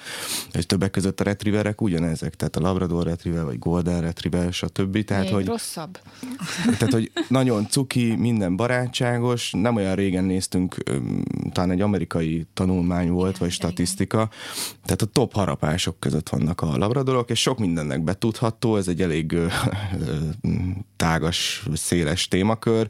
[0.52, 5.04] és többek között a retrieverek ugyanezek, tehát a Labrador retriever, vagy Golden retriever, stb.
[5.04, 6.00] Tehát, Még hogy, rosszabb.
[6.78, 9.52] tehát, hogy nagyon cuki, minden minden barátságos.
[9.52, 10.76] Nem olyan régen néztünk,
[11.52, 14.30] talán egy amerikai tanulmány volt, vagy statisztika.
[14.84, 19.38] Tehát a top harapások között vannak a labradorok, és sok mindennek betudható, ez egy elég
[20.96, 22.88] tágas, széles témakör,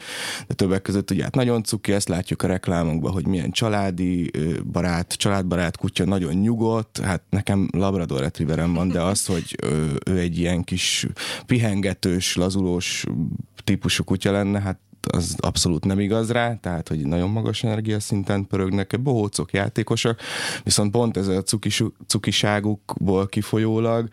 [0.48, 4.32] de többek között ugye hát nagyon cuki, ezt látjuk a reklámokban, hogy milyen családi
[4.72, 9.56] barát, családbarát kutya, nagyon nyugodt, hát nekem labrador retrieverem van, de az, hogy
[10.06, 11.08] ő egy ilyen kis
[11.46, 13.06] pihengetős, lazulós
[13.64, 14.80] típusú kutya lenne, hát
[15.12, 20.22] az abszolút nem igaz rá, tehát hogy nagyon magas energiaszinten pörögnek, bohócok, játékosak,
[20.64, 24.10] viszont pont ez a cukis, cukiságukból kifolyólag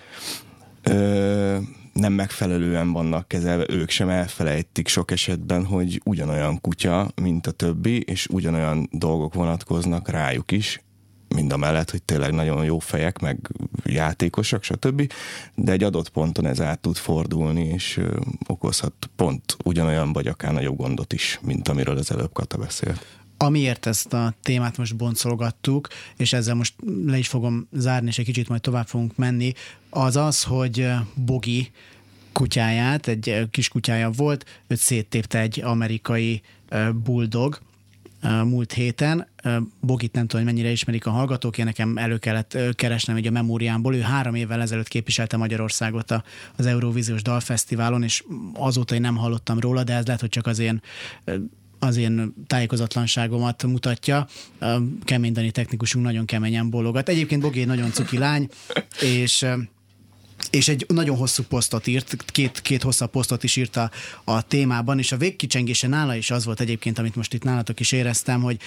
[0.83, 1.59] ö,
[1.93, 8.01] nem megfelelően vannak kezelve, ők sem elfelejtik sok esetben, hogy ugyanolyan kutya, mint a többi,
[8.01, 10.81] és ugyanolyan dolgok vonatkoznak rájuk is,
[11.29, 13.51] mind a mellett, hogy tényleg nagyon jó fejek, meg
[13.85, 15.13] játékosak, stb.
[15.55, 18.01] De egy adott ponton ez át tud fordulni, és
[18.47, 23.07] okozhat pont ugyanolyan, vagy akár nagyobb gondot is, mint amiről az előbb Kata beszélt.
[23.39, 26.75] Amiért ezt a témát most boncolgattuk, és ezzel most
[27.07, 29.53] le is fogom zárni, és egy kicsit majd tovább fogunk menni,
[29.91, 31.71] az az, hogy Bogi
[32.33, 36.43] kutyáját, egy kis kutyája volt, őt széttépte egy amerikai
[37.05, 37.59] bulldog,
[38.45, 39.29] múlt héten.
[39.81, 43.31] Bogit nem tudom, hogy mennyire ismerik a hallgatók, én nekem elő kellett keresnem egy a
[43.31, 43.95] memóriámból.
[43.95, 46.13] Ő három évvel ezelőtt képviselte Magyarországot
[46.57, 50.59] az Eurovíziós Dalfesztiválon, és azóta én nem hallottam róla, de ez lehet, hogy csak az
[50.59, 50.83] én
[51.79, 54.27] az én tájékozatlanságomat mutatja.
[55.05, 57.09] Kemény Dani technikusunk nagyon keményen bólogat.
[57.09, 58.49] Egyébként Bogi nagyon cuki lány,
[59.01, 59.47] és
[60.51, 63.91] és egy nagyon hosszú posztot írt, két, két hosszabb posztot is írt a,
[64.25, 67.93] a témában, és a végkicsengése nála is az volt egyébként, amit most itt nálatok is
[67.93, 68.61] éreztem, hogy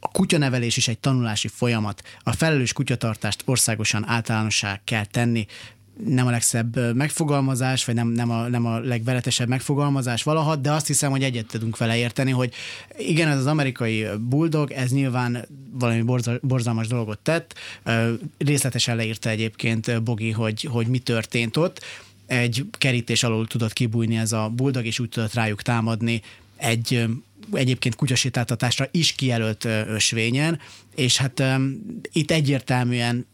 [0.00, 2.02] a kutyanevelés is egy tanulási folyamat.
[2.22, 5.46] A felelős kutyatartást országosan általánossá kell tenni,
[6.04, 10.86] nem a legszebb megfogalmazás, vagy nem, nem, a, nem a legveretesebb megfogalmazás valaha, de azt
[10.86, 12.54] hiszem, hogy egyet tudunk vele érteni, hogy
[12.98, 17.54] igen, ez az amerikai bulldog, ez nyilván valami borza, borzalmas dolgot tett.
[18.38, 21.84] Részletesen leírta egyébként Bogi, hogy, hogy mi történt ott.
[22.26, 26.22] Egy kerítés alól tudott kibújni ez a bulldog, és úgy tudott rájuk támadni
[26.56, 27.08] egy
[27.52, 30.58] egyébként kutyasétáltatásra is kijelölt ösvényen,
[30.94, 31.80] és hát um,
[32.12, 33.26] itt egyértelműen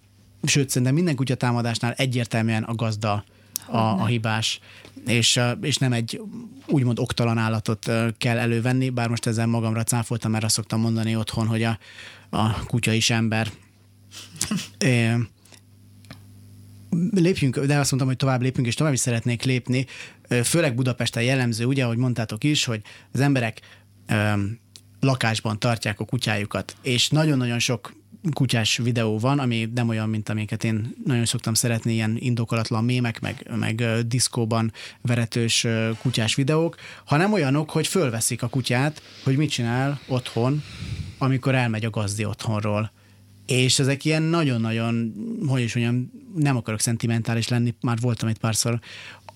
[0.45, 3.25] sőt, szerintem minden kutyatámadásnál egyértelműen a gazda
[3.67, 4.61] a, a hibás,
[5.07, 6.21] és, és nem egy
[6.67, 11.47] úgymond oktalan állatot kell elővenni, bár most ezzel magamra cáfoltam, mert azt szoktam mondani otthon,
[11.47, 11.79] hogy a,
[12.31, 13.51] a kutya is ember.
[14.79, 15.13] É,
[17.11, 19.87] lépjünk, de azt mondtam, hogy tovább lépünk, és tovább is szeretnék lépni.
[20.45, 23.61] Főleg Budapesten jellemző, ugye, ahogy mondtátok is, hogy az emberek
[24.07, 24.33] ö,
[25.01, 27.95] lakásban tartják a kutyájukat, és nagyon-nagyon sok
[28.33, 33.21] kutyás videó van, ami nem olyan, mint amiket én nagyon szoktam szeretni, ilyen indokolatlan mémek,
[33.21, 35.67] meg, meg diszkóban veretős
[35.99, 40.63] kutyás videók, hanem olyanok, hogy fölveszik a kutyát, hogy mit csinál otthon,
[41.19, 42.93] amikor elmegy a gazdi otthonról.
[43.47, 45.15] és ezek ilyen nagyon-nagyon,
[45.49, 48.81] hogy is mondjam, nem akarok szentimentális lenni, már voltam egy párszor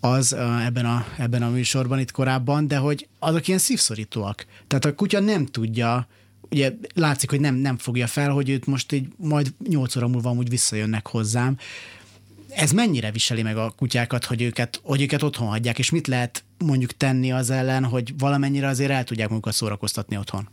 [0.00, 0.32] az
[0.64, 4.46] ebben, a, ebben a műsorban itt korábban, de hogy azok ilyen szívszorítóak.
[4.66, 6.08] Tehát a kutya nem tudja,
[6.50, 10.30] ugye látszik, hogy nem, nem fogja fel, hogy őt most így majd nyolc óra múlva
[10.30, 11.56] amúgy visszajönnek hozzám.
[12.48, 16.44] Ez mennyire viseli meg a kutyákat, hogy őket, hogy őket otthon hagyják, és mit lehet
[16.58, 20.48] mondjuk tenni az ellen, hogy valamennyire azért el tudják magukat szórakoztatni otthon?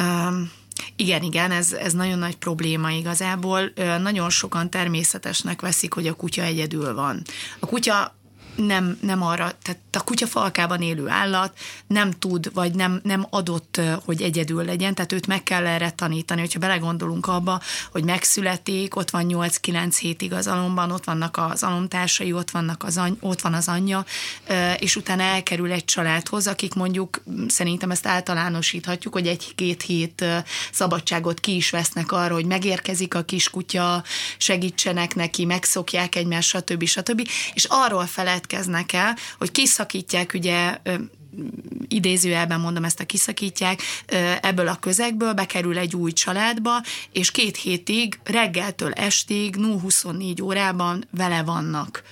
[0.00, 0.50] Um,
[0.96, 3.72] igen, igen, ez, ez nagyon nagy probléma igazából.
[4.02, 7.22] Nagyon sokan természetesnek veszik, hogy a kutya egyedül van.
[7.58, 8.16] A kutya
[8.56, 13.80] nem, nem arra, tehát a kutya falkában élő állat nem tud, vagy nem, nem adott,
[14.04, 19.10] hogy egyedül legyen, tehát őt meg kell erre tanítani, hogyha belegondolunk abba, hogy megszületik, ott
[19.10, 23.54] van 8-9 hétig az alomban, ott vannak az alomtársai, ott, vannak az any, ott van
[23.54, 24.04] az anyja,
[24.78, 30.24] és utána elkerül egy családhoz, akik mondjuk, szerintem ezt általánosíthatjuk, hogy egy-két hét
[30.72, 34.02] szabadságot ki is vesznek arra, hogy megérkezik a kiskutya,
[34.38, 36.84] segítsenek neki, megszokják egymást, stb.
[36.84, 37.28] stb.
[37.54, 40.78] És arról felett feledkeznek el, hogy kiszakítják ugye
[41.88, 43.82] idézőjelben mondom ezt a kiszakítják,
[44.40, 51.42] ebből a közegből bekerül egy új családba, és két hétig, reggeltől estig, 0-24 órában vele
[51.42, 52.02] vannak.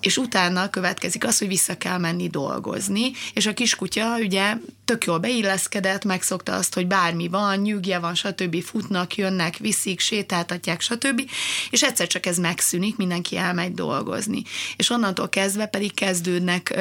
[0.00, 5.18] És utána következik az, hogy vissza kell menni dolgozni, és a kiskutya ugye tök jól
[5.18, 8.62] beilleszkedett, megszokta azt, hogy bármi van, nyűgje van, stb.
[8.62, 11.30] futnak, jönnek, viszik, sétáltatják, stb.
[11.70, 14.42] És egyszer csak ez megszűnik, mindenki elmegy dolgozni.
[14.76, 16.78] És onnantól kezdve pedig kezdődnek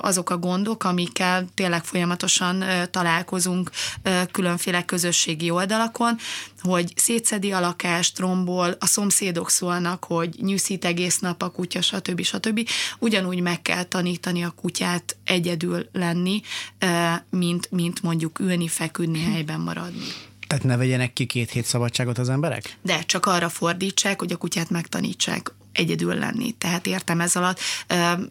[0.00, 3.70] azok a gondok, amikkel tényleg folyamatosan találkozunk
[4.30, 6.18] különféle közösségi oldalakon,
[6.60, 12.22] hogy szétszedi a lakást, rombol, a szomszédok szólnak, hogy nyűszít egész nap a kutya, stb.
[12.22, 12.68] stb.
[12.98, 16.42] Ugyanúgy meg kell tanítani a kutyát egyedül lenni,
[17.34, 20.06] mint, mint mondjuk ülni, feküdni, helyben maradni.
[20.46, 22.76] Tehát ne vegyenek ki két hét szabadságot az emberek?
[22.82, 26.52] De csak arra fordítsák, hogy a kutyát megtanítsák egyedül lenni.
[26.52, 27.60] Tehát értem ez alatt,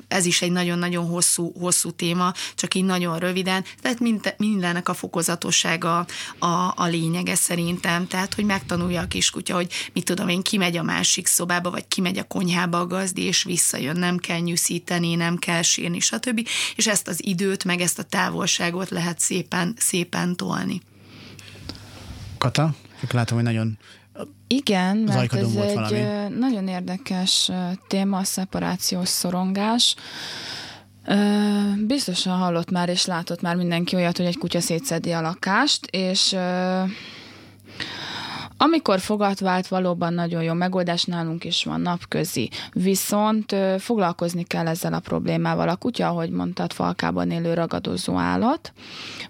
[0.08, 4.00] ez is egy nagyon-nagyon hosszú, hosszú téma, csak így nagyon röviden, tehát
[4.38, 6.06] mindennek a fokozatossága
[6.40, 10.84] a, a lényege szerintem, tehát hogy megtanulja a kiskutya, hogy mit tudom én, kimegy a
[10.84, 15.62] másik szobába, vagy kimegy a konyhába a gazdi, és visszajön, nem kell nyűszíteni, nem kell
[15.62, 16.48] sírni, stb.
[16.76, 20.82] És ezt az időt, meg ezt a távolságot lehet szépen, szépen tolni.
[22.38, 22.76] Kata,
[23.12, 23.78] látom, hogy nagyon
[24.48, 26.02] igen, mert ez egy valami.
[26.38, 27.52] nagyon érdekes
[27.88, 29.96] téma, a szeparációs szorongás.
[31.88, 36.36] Biztosan hallott már és látott már mindenki olyat, hogy egy kutya szétszedi a lakást, és
[38.58, 44.94] amikor fogat vált, valóban nagyon jó megoldás nálunk is van napközi, viszont foglalkozni kell ezzel
[44.94, 45.70] a problémával.
[45.70, 48.74] A kutya, ahogy mondtad, falkában élő ragadozó állat,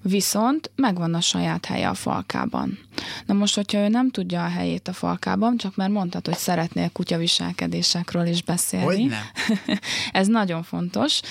[0.02, 2.80] viszont megvan a saját helye a falkában.
[3.26, 6.90] Na most, hogyha ő nem tudja a helyét a falkában, csak mert mondtad, hogy szeretnél
[6.90, 8.86] kutyaviselkedésekről is beszélni.
[8.86, 9.78] Hogy nem?
[10.12, 11.22] Ez nagyon fontos.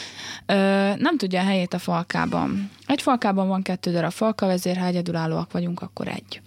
[0.97, 2.71] Nem tudja a helyét a falkában.
[2.87, 6.41] Egy falkában van kettő darab falka vezér, ha egyedülállóak vagyunk, akkor egy.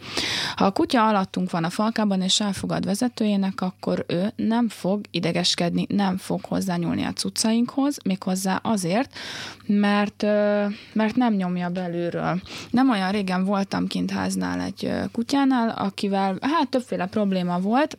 [0.56, 5.86] Ha a kutya alattunk van a falkában, és elfogad vezetőjének, akkor ő nem fog idegeskedni,
[5.90, 9.14] nem fog hozzányúlni a cuccainkhoz, méghozzá azért,
[9.66, 10.22] mert,
[10.94, 12.42] mert nem nyomja belülről.
[12.70, 17.98] Nem olyan régen voltam kint háznál egy kutyánál, akivel hát többféle probléma volt,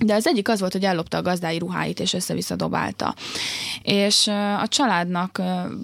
[0.00, 3.14] de az egyik az volt, hogy ellopta a gazdái ruháit, és össze-vissza dobálta.
[3.82, 4.26] És
[4.60, 5.42] a családnak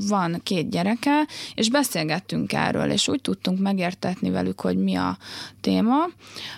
[0.09, 5.19] van két gyereke, és beszélgettünk erről, és úgy tudtunk megértetni velük, hogy mi a
[5.61, 5.97] téma,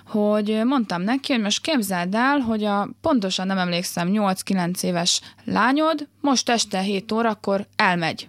[0.07, 6.09] hogy mondtam neki, hogy most képzeld el, hogy a pontosan nem emlékszem, 8-9 éves lányod
[6.21, 8.29] most este 7 órakor elmegy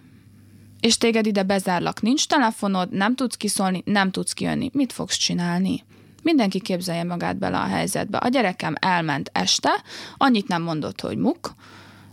[0.80, 4.70] és téged ide bezárlak, nincs telefonod, nem tudsz kiszólni, nem tudsz kijönni.
[4.72, 5.84] Mit fogsz csinálni?
[6.28, 8.18] Mindenki képzelje magát bele a helyzetbe.
[8.18, 9.70] A gyerekem elment este,
[10.16, 11.54] annyit nem mondott, hogy muk,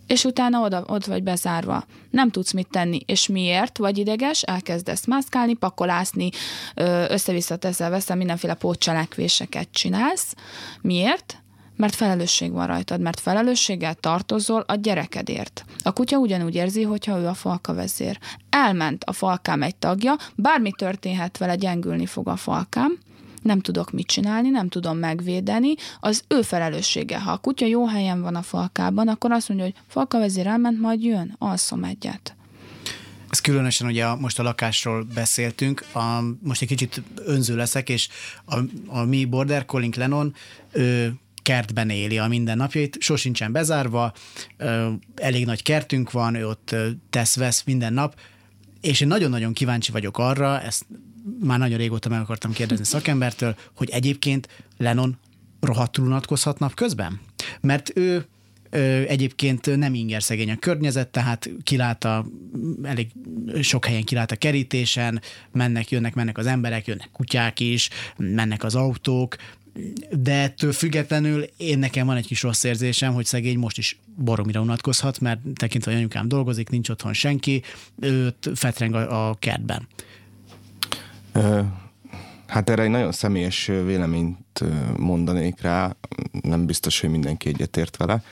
[0.08, 1.86] és utána oda, ott vagy bezárva.
[2.10, 6.30] Nem tudsz mit tenni, és miért vagy ideges, elkezdesz mászkálni, pakolászni,
[7.10, 10.36] össze-vissza teszel, veszel, mindenféle pótcselekvéseket csinálsz.
[10.82, 11.38] Miért?
[11.76, 15.66] Mert felelősség van rajtad, mert felelősséggel tartozol a gyerekedért.
[15.84, 18.20] A kutya ugyanúgy érzi, hogyha ő a falka vezér.
[18.50, 22.98] Elment a falkám egy tagja, bármi történhet vele, gyengülni fog a falkám,
[23.46, 27.20] nem tudok mit csinálni, nem tudom megvédeni, az ő felelőssége.
[27.20, 30.80] Ha a kutya jó helyen van a falkában, akkor azt mondja, hogy falka vezér elment,
[30.80, 32.36] majd jön, alszom egyet.
[33.30, 38.10] Ez különösen ugye most a lakásról beszéltünk, a, most egy kicsit önző leszek, és
[38.46, 40.36] a, a mi border calling Lennon,
[40.72, 44.14] ő kertben éli a mindennapjait, sosincsen bezárva,
[44.58, 46.76] ö, elég nagy kertünk van, ő ott
[47.10, 48.16] tesz-vesz minden nap,
[48.82, 50.86] és én nagyon-nagyon kíváncsi vagyok arra, ezt
[51.40, 55.18] már nagyon régóta meg akartam kérdezni szakembertől, hogy egyébként Lennon
[55.60, 57.20] rohadtul unatkozhat napközben?
[57.62, 58.26] Mert ő
[59.08, 62.08] Egyébként nem inger szegény a környezet, tehát kilát
[62.84, 63.12] elég
[63.62, 65.22] sok helyen kilát a kerítésen,
[65.52, 69.36] mennek, jönnek, mennek az emberek, jönnek kutyák is, mennek az autók,
[70.12, 74.62] de ettől függetlenül én nekem van egy kis rossz érzésem, hogy szegény most is boromira
[74.62, 77.62] unatkozhat, mert tekintve, hogy anyukám dolgozik, nincs otthon senki,
[78.00, 79.88] őt fetreng a, a kertben.
[82.48, 84.64] Hát erre egy nagyon személyes véleményt
[84.98, 85.96] mondanék rá,
[86.42, 88.24] nem biztos, hogy mindenki egyetért vele.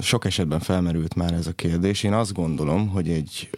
[0.00, 2.02] Sok esetben felmerült már ez a kérdés.
[2.02, 3.50] Én azt gondolom, hogy egy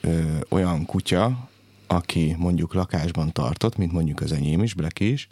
[0.49, 1.49] olyan kutya,
[1.86, 5.28] aki mondjuk lakásban tartott, mint mondjuk az enyém is, Black is,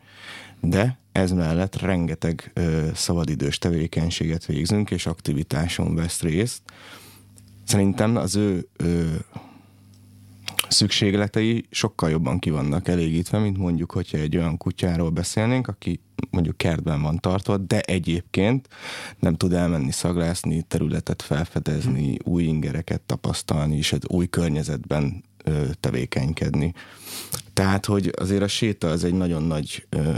[0.60, 2.52] de ez mellett rengeteg
[2.94, 6.62] szabadidős tevékenységet végzünk, és aktivitáson vesz részt.
[7.64, 8.68] Szerintem az ő
[10.72, 16.00] szükségletei sokkal jobban kivannak elégítve, mint mondjuk, hogyha egy olyan kutyáról beszélnénk, aki
[16.30, 18.68] mondjuk kertben van tartva, de egyébként
[19.18, 22.32] nem tud elmenni szaglászni, területet felfedezni, hmm.
[22.32, 26.72] új ingereket tapasztalni, és egy új környezetben ö, tevékenykedni.
[27.52, 30.12] Tehát, hogy azért a séta az egy nagyon nagy ö,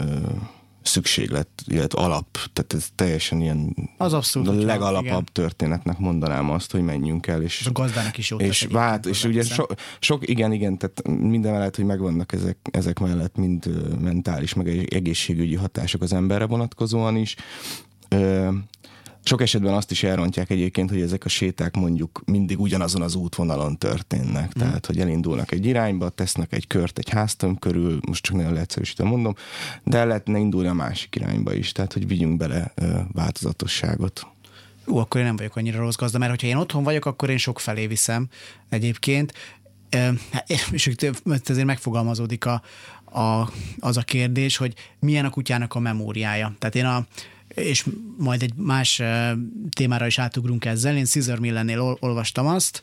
[0.85, 5.29] szükséglet, illetve alap, tehát ez teljesen ilyen az abszolút, a legalapabb igen.
[5.33, 7.43] történetnek mondanám azt, hogy menjünk el.
[7.43, 9.65] És, és a gazdának is jó És vált, és ugye so,
[9.99, 15.55] sok, igen, igen, tehát minden mellett, hogy megvannak ezek, ezek mellett mind mentális, meg egészségügyi
[15.55, 17.37] hatások az emberre vonatkozóan is.
[19.27, 23.79] Sok esetben azt is elrontják egyébként, hogy ezek a séták mondjuk mindig ugyanazon az útvonalon
[23.79, 24.47] történnek.
[24.47, 24.61] Mm.
[24.61, 29.05] Tehát, hogy elindulnak egy irányba, tesznek egy kört egy háztöm körül, most csak nagyon leegyszerűsítve
[29.05, 29.35] mondom,
[29.83, 34.27] de el lehetne indulni a másik irányba is, tehát, hogy vigyünk bele ö, változatosságot.
[34.87, 37.39] Ú, akkor én nem vagyok annyira rossz gazda, mert hogyha én otthon vagyok, akkor én
[37.39, 38.29] sok felé viszem
[38.69, 39.33] egyébként.
[40.31, 40.91] Hát, és
[41.45, 42.63] ezért megfogalmazódik a,
[43.05, 46.55] a, az a kérdés, hogy milyen a kutyának a memóriája.
[46.59, 47.07] Tehát én a,
[47.55, 47.87] és
[48.19, 49.03] majd egy más
[49.71, 50.97] témára is átugrunk ezzel.
[50.97, 52.83] Én Caesar Millennél ol- olvastam azt,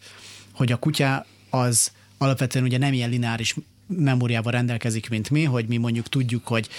[0.52, 3.56] hogy a kutya az alapvetően ugye nem ilyen lineáris
[3.98, 6.70] memóriával rendelkezik, mint mi, hogy mi mondjuk tudjuk, hogy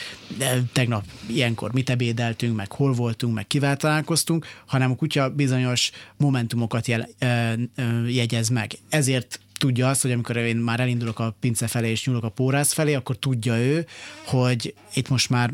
[0.72, 6.86] tegnap ilyenkor mit ebédeltünk, meg hol voltunk, meg kivel találkoztunk, hanem a kutya bizonyos momentumokat
[6.86, 7.08] jel,
[8.06, 8.72] jegyez meg.
[8.88, 12.72] Ezért tudja azt, hogy amikor én már elindulok a pince felé és nyúlok a pórász
[12.72, 13.86] felé, akkor tudja ő,
[14.26, 15.52] hogy itt most már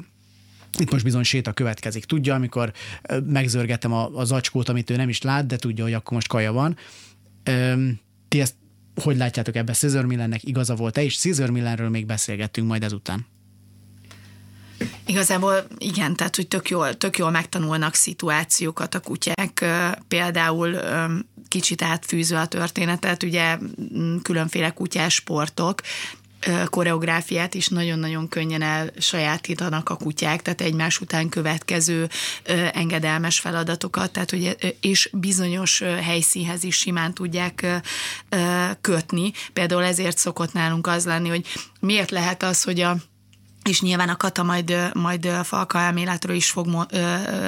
[0.79, 2.05] itt most bizony séta következik.
[2.05, 2.73] Tudja, amikor
[3.25, 6.53] megzörgetem a, a zacskót, amit ő nem is lát, de tudja, hogy akkor most kaja
[6.53, 6.77] van.
[8.29, 8.55] Ti ezt
[9.03, 13.27] hogy látjátok ebbe Caesar Millennek igaza volt-e, és Caesar Millenről még beszélgettünk majd ezután.
[15.07, 19.65] Igazából igen, tehát hogy tök jól, tök jól megtanulnak szituációkat a kutyák,
[20.09, 20.77] például
[21.49, 23.59] kicsit átfűzve a történetet, ugye
[24.23, 25.81] különféle kutyás sportok,
[26.65, 32.09] koreográfiát is nagyon-nagyon könnyen elsajátítanak a kutyák, tehát egymás után következő
[32.73, 37.83] engedelmes feladatokat, tehát hogy és bizonyos helyszínhez is simán tudják
[38.81, 39.33] kötni.
[39.53, 41.47] Például ezért szokott nálunk az lenni, hogy
[41.81, 42.97] miért lehet az, hogy a
[43.69, 46.87] és nyilván a Kata majd, majd Falka elméletről is fog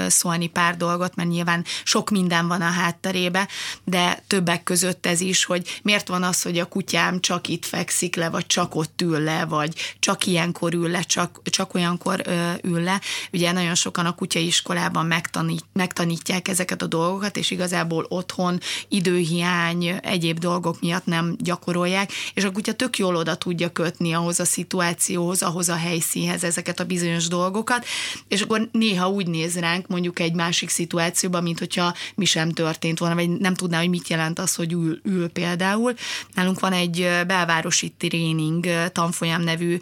[0.08, 3.48] szólni pár dolgot, mert nyilván sok minden van a hátterébe,
[3.84, 8.16] de többek között ez is, hogy miért van az, hogy a kutyám csak itt fekszik
[8.16, 12.22] le, vagy csak ott ül le, vagy csak ilyenkor ül le, csak, csak olyankor
[12.62, 13.00] ül le.
[13.32, 20.38] Ugye nagyon sokan a kutyaiskolában megtanít, megtanítják ezeket a dolgokat, és igazából otthon időhiány, egyéb
[20.38, 25.42] dolgok miatt nem gyakorolják, és a kutya tök jól oda tudja kötni ahhoz a szituációhoz,
[25.42, 27.86] ahhoz a helyszínhez, helyszínhez ezeket a bizonyos dolgokat,
[28.28, 32.98] és akkor néha úgy néz ránk mondjuk egy másik szituációban, mint hogyha mi sem történt
[32.98, 35.94] volna, vagy nem tudná, hogy mit jelent az, hogy ül, ül például.
[36.34, 39.78] Nálunk van egy belvárosi tréning tanfolyam nevű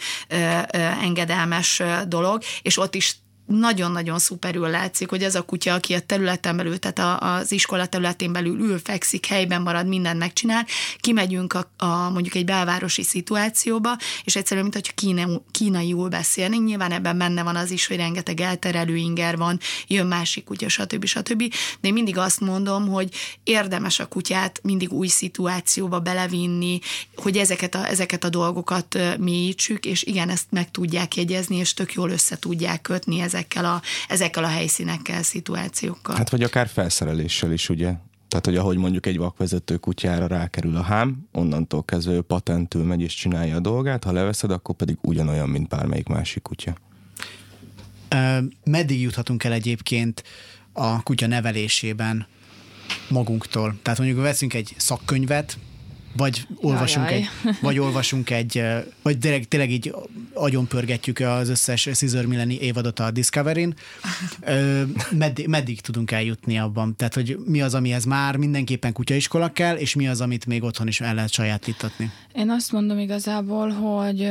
[1.02, 3.16] engedelmes dolog, és ott is
[3.48, 8.32] nagyon-nagyon szuperül látszik, hogy ez a kutya, aki a területen belül, tehát az iskola területén
[8.32, 10.66] belül ül, fekszik, helyben marad, mindent megcsinál,
[11.00, 16.92] kimegyünk a, a mondjuk egy belvárosi szituációba, és egyszerűen, mint hogy kína, kínaiul beszélnénk, nyilván
[16.92, 21.04] ebben benne van az is, hogy rengeteg elterelő inger van, jön másik kutya, stb.
[21.04, 21.54] stb.
[21.80, 26.80] De én mindig azt mondom, hogy érdemes a kutyát mindig új szituációba belevinni,
[27.16, 31.92] hogy ezeket a, ezeket a dolgokat mélyítsük, és igen, ezt meg tudják jegyezni, és tök
[31.92, 36.16] jól össze tudják kötni ezeket ezekkel a, ezekkel a helyszínekkel, szituációkkal.
[36.16, 37.94] Hát vagy akár felszereléssel is, ugye?
[38.28, 43.00] Tehát, hogy ahogy mondjuk egy vakvezető kutyára rákerül a hám, onnantól kezdve ő patentül megy
[43.00, 46.74] és csinálja a dolgát, ha leveszed, akkor pedig ugyanolyan, mint bármelyik másik kutya.
[48.64, 50.22] Meddig juthatunk el egyébként
[50.72, 52.26] a kutya nevelésében
[53.08, 53.78] magunktól?
[53.82, 55.58] Tehát mondjuk veszünk egy szakkönyvet,
[56.18, 57.28] vagy olvasunk, egy,
[57.60, 58.62] vagy olvasunk egy,
[59.02, 59.94] vagy tényleg, tényleg így
[60.32, 63.74] agyonpörgetjük az összes Scissor Milleni évadot a Discovery-n.
[65.10, 66.96] Meddig, meddig tudunk eljutni abban?
[66.96, 70.88] Tehát, hogy mi az, amihez már mindenképpen kutyaiskola kell, és mi az, amit még otthon
[70.88, 72.10] is el lehet sajátítatni?
[72.34, 74.30] Én azt mondom igazából, hogy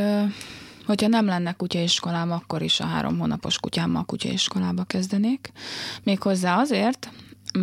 [0.85, 5.51] hogyha nem lenne kutyaiskolám, akkor is a három hónapos kutyámmal kutyaiskolába kezdenék.
[6.03, 7.09] Méghozzá azért,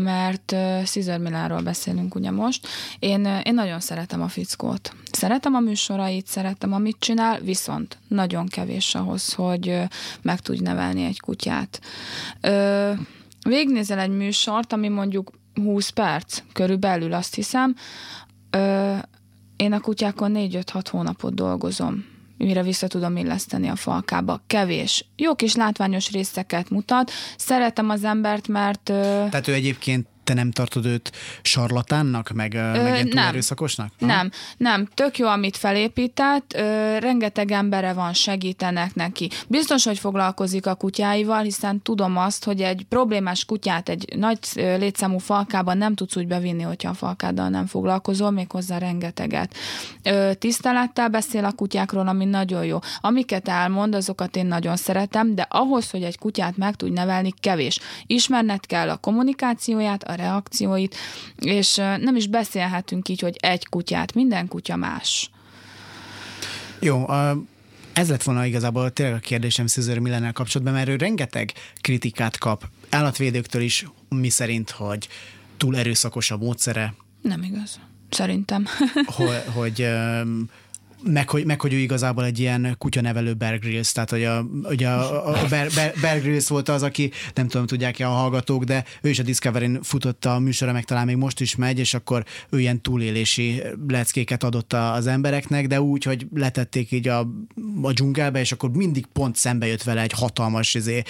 [0.03, 2.67] mert uh, Cesar Milláról beszélünk ugye most.
[2.99, 4.93] Én, én nagyon szeretem a fickót.
[5.13, 9.81] Szeretem a műsorait, szeretem, amit csinál, viszont nagyon kevés ahhoz, hogy
[10.23, 11.81] meg tudj nevelni egy kutyát.
[12.43, 12.99] Uh,
[13.49, 17.75] végnézel egy műsort, ami mondjuk 20 perc körülbelül, azt hiszem,
[19.57, 22.14] én a kutyákon 4-5-6 hónapot dolgozom
[22.45, 24.43] mire vissza tudom illeszteni a falkába.
[24.47, 25.07] Kevés.
[25.17, 27.11] Jó kis látványos részeket mutat.
[27.37, 28.83] Szeretem az embert, mert...
[28.83, 31.13] Tehát ő egyébként te nem tartod őt
[31.43, 33.27] sarlatánnak, meg, ö, meg ilyen nem.
[33.27, 33.93] erőszakosnak?
[34.01, 34.07] Ha?
[34.07, 34.89] Nem, nem.
[34.95, 39.31] Tök jó, amit felépített, ö, rengeteg embere van, segítenek neki.
[39.49, 45.19] Biztos, hogy foglalkozik a kutyáival, hiszen tudom azt, hogy egy problémás kutyát egy nagy létszámú
[45.19, 49.55] falkában nem tudsz úgy bevinni, hogyha a falkáddal nem foglalkozol, méghozzá rengeteget.
[50.03, 52.79] Ö, tisztelettel beszél a kutyákról, ami nagyon jó.
[53.01, 57.79] Amiket elmond, azokat én nagyon szeretem, de ahhoz, hogy egy kutyát meg tudj nevelni, kevés.
[58.07, 60.97] Ismerned kell a kommunikációját, a reakcióit,
[61.37, 65.31] és nem is beszélhetünk így, hogy egy kutyát, minden kutya más.
[66.79, 67.43] Jó, a,
[67.93, 72.69] ez lett volna igazából tényleg a kérdésem Cesar Millennel kapcsolatban, mert ő rengeteg kritikát kap
[72.91, 75.09] állatvédőktől is, mi szerint, hogy
[75.57, 77.81] túl erőszakos a módszere, Nem igaz.
[78.11, 78.67] Szerintem.
[79.17, 79.89] hogy, hogy
[81.05, 84.89] meg hogy, meg, hogy ő igazából egy ilyen kutyanevelő Bear Grylls, tehát hogy a, ugye
[84.89, 85.69] a, a Bear,
[86.01, 89.83] Bear, Grylls volt az, aki nem tudom, tudják-e a hallgatók, de ő is a Discovery-n
[89.83, 94.43] futotta a műsora, meg talán még most is megy, és akkor ő ilyen túlélési leckéket
[94.43, 97.19] adott az embereknek, de úgy, hogy letették így a,
[97.83, 101.03] a dzsungelbe, és akkor mindig pont szembe jött vele egy hatalmas, izé,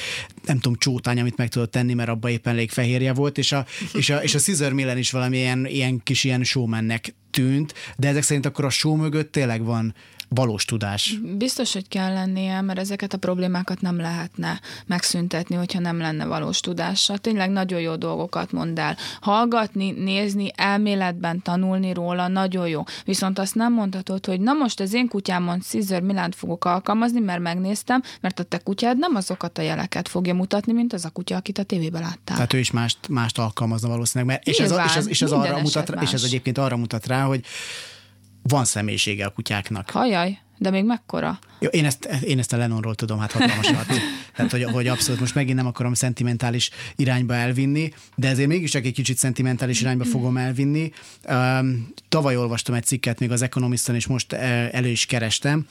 [0.45, 3.67] nem tudom, csótány, amit meg tudott tenni, mert abban éppen elég fehérje volt, és a,
[3.93, 8.09] és a, és a Caesar Millen is valami ilyen, ilyen kis ilyen showmannek tűnt, de
[8.09, 9.95] ezek szerint akkor a show mögött tényleg van
[10.29, 11.19] valós tudás.
[11.37, 16.61] Biztos, hogy kell lennie, mert ezeket a problémákat nem lehetne megszüntetni, hogyha nem lenne valós
[16.61, 17.19] tudása.
[17.19, 18.97] Tényleg nagyon jó dolgokat mond el.
[19.21, 22.83] Hallgatni, nézni, elméletben tanulni róla nagyon jó.
[23.05, 27.41] Viszont azt nem mondhatod, hogy na most az én kutyámon Caesar Milánt fogok alkalmazni, mert
[27.41, 31.37] megnéztem, mert a te kutyád nem azokat a jeleket fogja mutatni, mint az a kutya,
[31.37, 32.37] akit a tévében láttál.
[32.37, 35.33] Tehát ő is mást, mást alkalmazna valószínűleg, mert és ez, Nyilván, és, ez, és, ez
[35.33, 37.45] arra mutat, rá- és ez egyébként arra mutat rá, hogy
[38.49, 39.91] van személyisége a kutyáknak.
[39.91, 41.39] Hajaj, de még mekkora?
[41.59, 43.87] Jó, én, ezt, én ezt a Lennonról tudom, hát hatalmasat.
[44.37, 48.93] Tehát, hogy, hogy abszolút most megint nem akarom szentimentális irányba elvinni, de ezért mégiscsak egy
[48.93, 50.93] kicsit szentimentális irányba fogom elvinni.
[51.29, 55.67] Um, tavaly olvastam egy cikket még az Economisten, és most eh, elő is kerestem.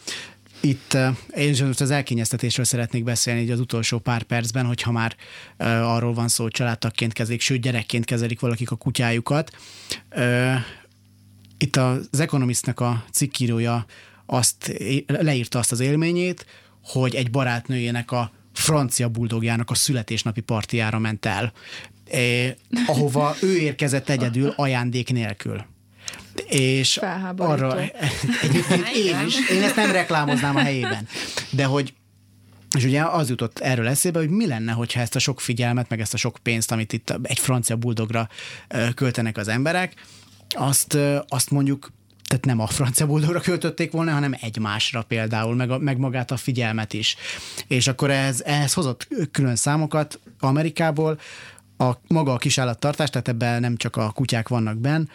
[0.59, 0.97] Itt
[1.35, 5.15] én is most az elkényeztetésről szeretnék beszélni így az utolsó pár percben, hogyha már
[5.57, 9.51] arról van szó, hogy családtagként kezelik, sőt gyerekként kezelik valakik a kutyájukat.
[11.63, 13.85] Itt az Economistnak a cikkírója
[14.25, 14.73] azt
[15.07, 16.45] leírta azt az élményét,
[16.83, 21.51] hogy egy barátnőjének a francia buldogjának a születésnapi partiára ment el,
[22.11, 22.53] eh,
[22.85, 25.65] ahova ő érkezett egyedül ajándék nélkül.
[26.47, 26.99] És
[27.37, 27.79] arra
[28.41, 31.07] egyébként én is, én ezt nem reklámoznám a helyében,
[31.51, 31.93] de hogy
[32.77, 35.99] és ugye az jutott erről eszébe, hogy mi lenne, hogyha ezt a sok figyelmet, meg
[35.99, 38.29] ezt a sok pénzt, amit itt egy francia buldogra
[38.67, 39.93] ö, költenek az emberek,
[40.55, 40.97] azt,
[41.27, 41.91] azt mondjuk
[42.27, 46.37] tehát nem a francia buldogra költötték volna, hanem egymásra például, meg, a, meg magát a
[46.37, 47.15] figyelmet is.
[47.67, 51.19] És akkor ez, ehhez hozott külön számokat Amerikából,
[51.77, 55.07] a maga a kisállattartás, tehát ebben nem csak a kutyák vannak benn,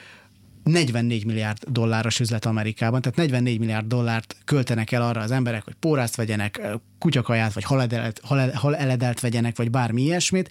[0.68, 5.74] 44 milliárd dolláros üzlet Amerikában, tehát 44 milliárd dollárt költenek el arra az emberek, hogy
[5.80, 6.60] pórázt vegyenek,
[6.98, 10.50] kutyakaját, vagy haledelt, hale- haledelt vegyenek, vagy bármi ilyesmit,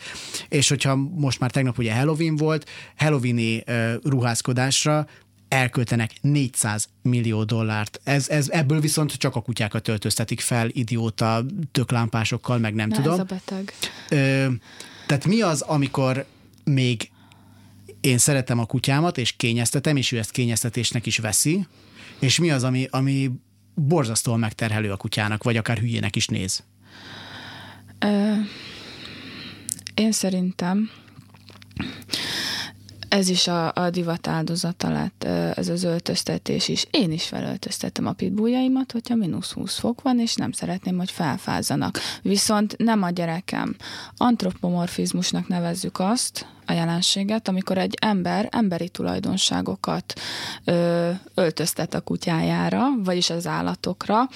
[0.49, 5.07] és hogyha most már tegnap ugye Halloween volt, Halloweeni uh, ruházkodásra
[5.47, 7.99] elköltenek 400 millió dollárt.
[8.03, 13.13] Ez, ez, ebből viszont csak a kutyákat töltöztetik fel idióta töklámpásokkal, meg nem Na, tudom.
[13.13, 13.73] ez a beteg.
[14.09, 14.47] Ö,
[15.07, 16.25] tehát mi az, amikor
[16.63, 17.09] még
[18.07, 21.67] én szeretem a kutyámat, és kényeztetem, és ő ezt kényeztetésnek is veszi,
[22.19, 23.31] és mi az, ami, ami
[23.75, 26.63] borzasztóan megterhelő a kutyának, vagy akár hülyének is néz?
[29.93, 30.89] Én szerintem
[33.09, 35.23] Ez is a, a divat áldozata lett,
[35.57, 36.85] ez az öltöztetés is.
[36.91, 41.99] Én is felöltöztettem a pitbulljaimat, hogyha mínusz 20 fok van, és nem szeretném, hogy felfázzanak.
[42.21, 43.75] Viszont nem a gyerekem.
[44.17, 50.13] Antropomorfizmusnak nevezzük azt, a jelenséget, amikor egy ember emberi tulajdonságokat
[50.63, 54.27] ö, öltöztet a kutyájára, vagyis az állatokra,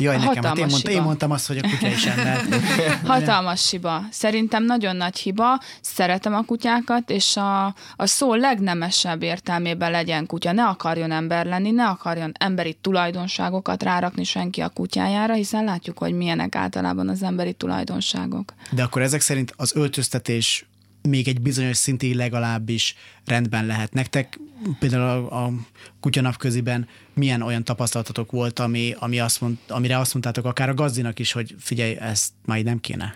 [0.00, 2.44] Jaj, nekem, hát én, mondta, én mondtam azt, hogy a kutya is ember.
[3.04, 4.02] Hatalmas hiba.
[4.10, 5.60] Szerintem nagyon nagy hiba.
[5.80, 7.64] Szeretem a kutyákat, és a,
[7.96, 10.52] a szó legnemesebb értelmében legyen kutya.
[10.52, 16.12] Ne akarjon ember lenni, ne akarjon emberi tulajdonságokat rárakni senki a kutyájára, hiszen látjuk, hogy
[16.12, 18.54] milyenek általában az emberi tulajdonságok.
[18.70, 20.64] De akkor ezek szerint az öltöztetés
[21.02, 22.94] még egy bizonyos szintig legalábbis
[23.24, 23.92] rendben lehet.
[23.92, 24.38] Nektek
[24.78, 25.52] például a, a
[26.00, 31.18] kutyanapköziben milyen olyan tapasztalatotok volt, ami, ami azt mond, amire azt mondtátok akár a gazdinak
[31.18, 33.14] is, hogy figyelj, ezt majd nem kéne?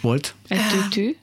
[0.00, 0.34] Volt?
[0.48, 1.16] Egy tűtű?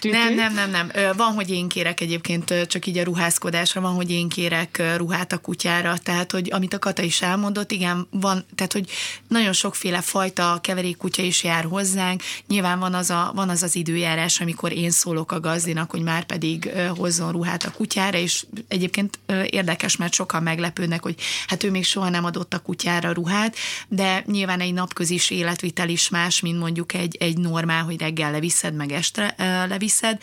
[0.00, 0.90] Nem, nem, nem, nem.
[1.16, 5.38] Van, hogy én kérek egyébként csak így a ruházkodásra, van, hogy én kérek ruhát a
[5.38, 8.90] kutyára, tehát, hogy amit a Kata is elmondott, igen, van, tehát, hogy
[9.28, 12.22] nagyon sokféle fajta keverékkutya is jár hozzánk.
[12.46, 16.24] Nyilván van az, a, van az az időjárás, amikor én szólok a gazdinak, hogy már
[16.24, 19.18] pedig hozzon ruhát a kutyára, és egyébként
[19.50, 21.14] érdekes, mert sokan meglepődnek, hogy
[21.46, 23.56] hát ő még soha nem adott a kutyára ruhát,
[23.88, 28.74] de nyilván egy napközis életvitel is más, mint mondjuk egy, egy normál, hogy reggel leviszed
[28.82, 29.34] meg este
[29.68, 30.18] leviszed.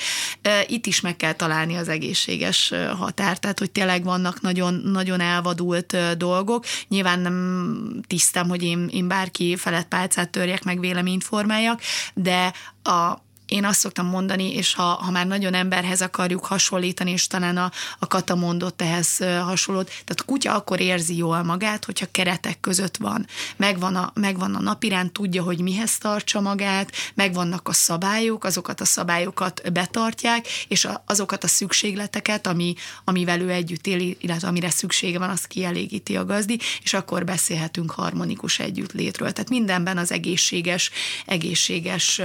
[0.67, 6.17] Itt is meg kell találni az egészséges határt, tehát hogy tényleg vannak nagyon, nagyon elvadult
[6.17, 6.65] dolgok.
[6.87, 11.81] Nyilván nem tisztem, hogy én, én bárki felett pálcát törjek, meg véleményt formáljak,
[12.13, 12.53] de
[12.83, 17.57] a, én azt szoktam mondani, és ha, ha már nagyon emberhez akarjuk hasonlítani, és talán
[17.57, 22.59] a, a Kata mondott ehhez hasonlót, tehát a kutya akkor érzi jól magát, hogyha keretek
[22.59, 23.27] között van.
[23.55, 28.85] Megvan a, megvan a napirend, tudja, hogy mihez tartsa magát, megvannak a szabályok, azokat a
[28.85, 32.73] szabályokat betartják, és a, azokat a szükségleteket, ami,
[33.03, 37.91] amivel ő együtt él, illetve amire szüksége van, azt kielégíti a gazdi, és akkor beszélhetünk
[37.91, 39.31] harmonikus együttlétről.
[39.31, 40.91] Tehát mindenben az egészséges,
[41.25, 42.21] egészséges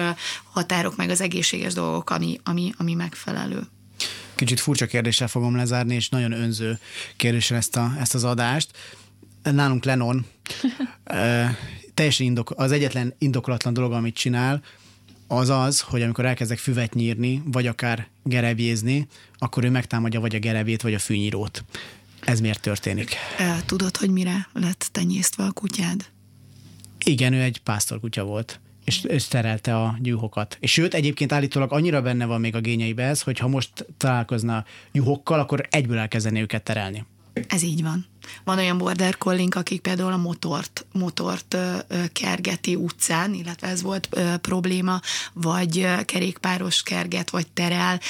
[0.52, 3.60] határok meg az egészséges dolgok, ami, ami, ami megfelelő.
[4.34, 6.78] Kicsit furcsa kérdéssel fogom lezárni, és nagyon önző
[7.16, 8.70] kérdéssel ezt, a, ezt az adást.
[9.42, 10.26] Nálunk Lenon
[11.94, 14.62] teljesen indok, az egyetlen indokolatlan dolog, amit csinál,
[15.26, 19.06] az az, hogy amikor elkezdek füvet nyírni, vagy akár gerebjézni,
[19.38, 21.64] akkor ő megtámadja vagy a gerebét, vagy a fűnyírót.
[22.20, 23.16] Ez miért történik?
[23.66, 26.04] Tudod, hogy mire lett tenyésztve a kutyád?
[27.04, 30.56] Igen, ő egy pásztorkutya volt és, terelte a juhokat.
[30.60, 34.64] És sőt, egyébként állítólag annyira benne van még a gényeibe ez, hogy ha most találkozna
[34.92, 37.06] juhokkal, akkor egyből elkezdeni őket terelni.
[37.48, 38.06] Ez így van.
[38.44, 41.56] Van olyan border colling, akik például a motort, motort
[42.12, 44.08] kergeti utcán, illetve ez volt
[44.40, 45.00] probléma,
[45.32, 48.00] vagy kerékpáros kerget, vagy terel.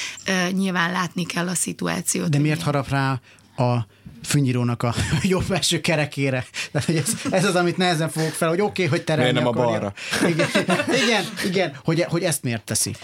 [0.51, 2.29] Nyilván látni kell a szituációt.
[2.29, 3.21] De miért harap rá
[3.57, 3.87] a
[4.23, 6.45] fűnyírónak a jobb első kerekére.
[6.71, 9.47] Tehát, hogy ez, ez az, amit nehezen fogok fel, hogy oké, okay, hogy terelni nem
[9.47, 9.69] akarja.
[9.69, 9.93] a balra?
[10.27, 10.47] Igen,
[11.05, 12.95] igen, igen hogy, hogy ezt miért teszi.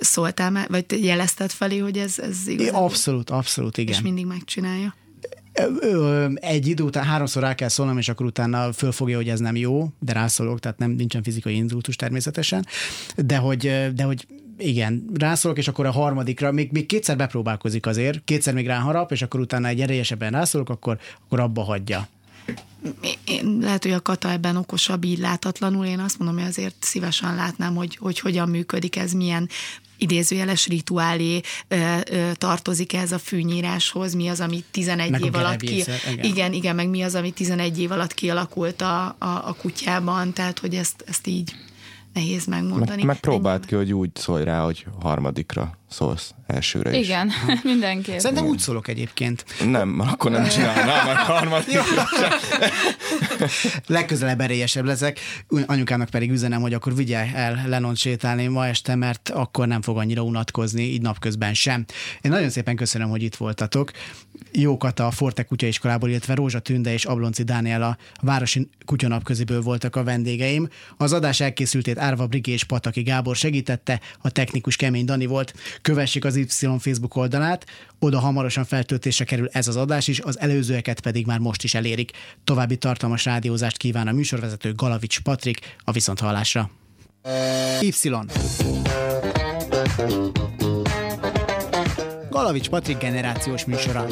[0.00, 2.68] Szóltál már, vagy jelezted felé, hogy ez, ez igaz?
[2.68, 3.94] Abszolút, abszolút, igen.
[3.94, 4.94] És mindig megcsinálja?
[6.34, 9.88] egy idő után háromszor rá kell szólnom, és akkor utána fölfogja, hogy ez nem jó,
[9.98, 12.66] de rászólok, tehát nem nincsen fizikai inzultus természetesen,
[13.16, 14.26] de hogy, de hogy
[14.58, 19.22] igen, rászólok, és akkor a harmadikra, még, még kétszer bepróbálkozik azért, kétszer még ráharap, és
[19.22, 22.08] akkor utána egy erélyesebben rászólok, akkor, akkor abba hagyja.
[23.24, 27.34] Én, lehet, hogy a Kata ebben okosabb így látatlanul, én azt mondom, hogy azért szívesen
[27.34, 29.48] látnám, hogy, hogy hogyan működik ez, milyen
[29.98, 35.60] idézőjeles rituálé ö, ö, tartozik ez a fűnyíráshoz, mi az, ami 11 meg év alatt
[35.60, 35.76] ki...
[35.76, 36.24] Igen.
[36.24, 40.58] igen, igen, meg mi az, ami 11 év alatt kialakult a, a, a kutyában, tehát
[40.58, 41.54] hogy ezt, ezt így
[42.12, 42.96] nehéz megmondani.
[42.96, 47.06] Meg, meg próbált ki, hogy úgy szólj rá, hogy harmadikra szólsz elsőre is.
[47.06, 47.30] Igen,
[47.62, 48.18] mindenképp.
[48.18, 49.44] Szerintem úgy szólok egyébként.
[49.64, 51.82] Nem, akkor nem csinálnám, mert harmadikra
[53.86, 55.18] Legközelebb erélyesebb leszek.
[55.66, 59.96] Anyukának pedig üzenem, hogy akkor vigye el Lenon sétálni ma este, mert akkor nem fog
[59.96, 61.84] annyira unatkozni, így napközben sem.
[62.20, 63.90] Én nagyon szépen köszönöm, hogy itt voltatok.
[64.52, 70.04] Jókat a Forte kutyaiskolából, illetve Rózsa Tünde és Ablonci Dániel a Városi Kutyanapköziből voltak a
[70.04, 70.68] vendégeim.
[70.96, 75.54] Az adás elkészültét Árva Brigi és Pataki Gábor segítette, a technikus Kemény Dani volt.
[75.82, 76.46] Kövessék az Y
[76.78, 77.66] Facebook oldalát,
[77.98, 82.10] oda hamarosan feltöltésre kerül ez az adás is, az előzőeket pedig már most is elérik.
[82.44, 86.70] További tartalmas rádiózást kíván a műsorvezető Galavics Patrik a viszonthallásra.
[87.80, 87.92] Y.
[92.38, 94.06] Palavics Patrik generációs műsora.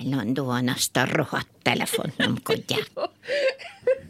[0.00, 2.90] Állandóan azt a rohadt telefonnomkodják.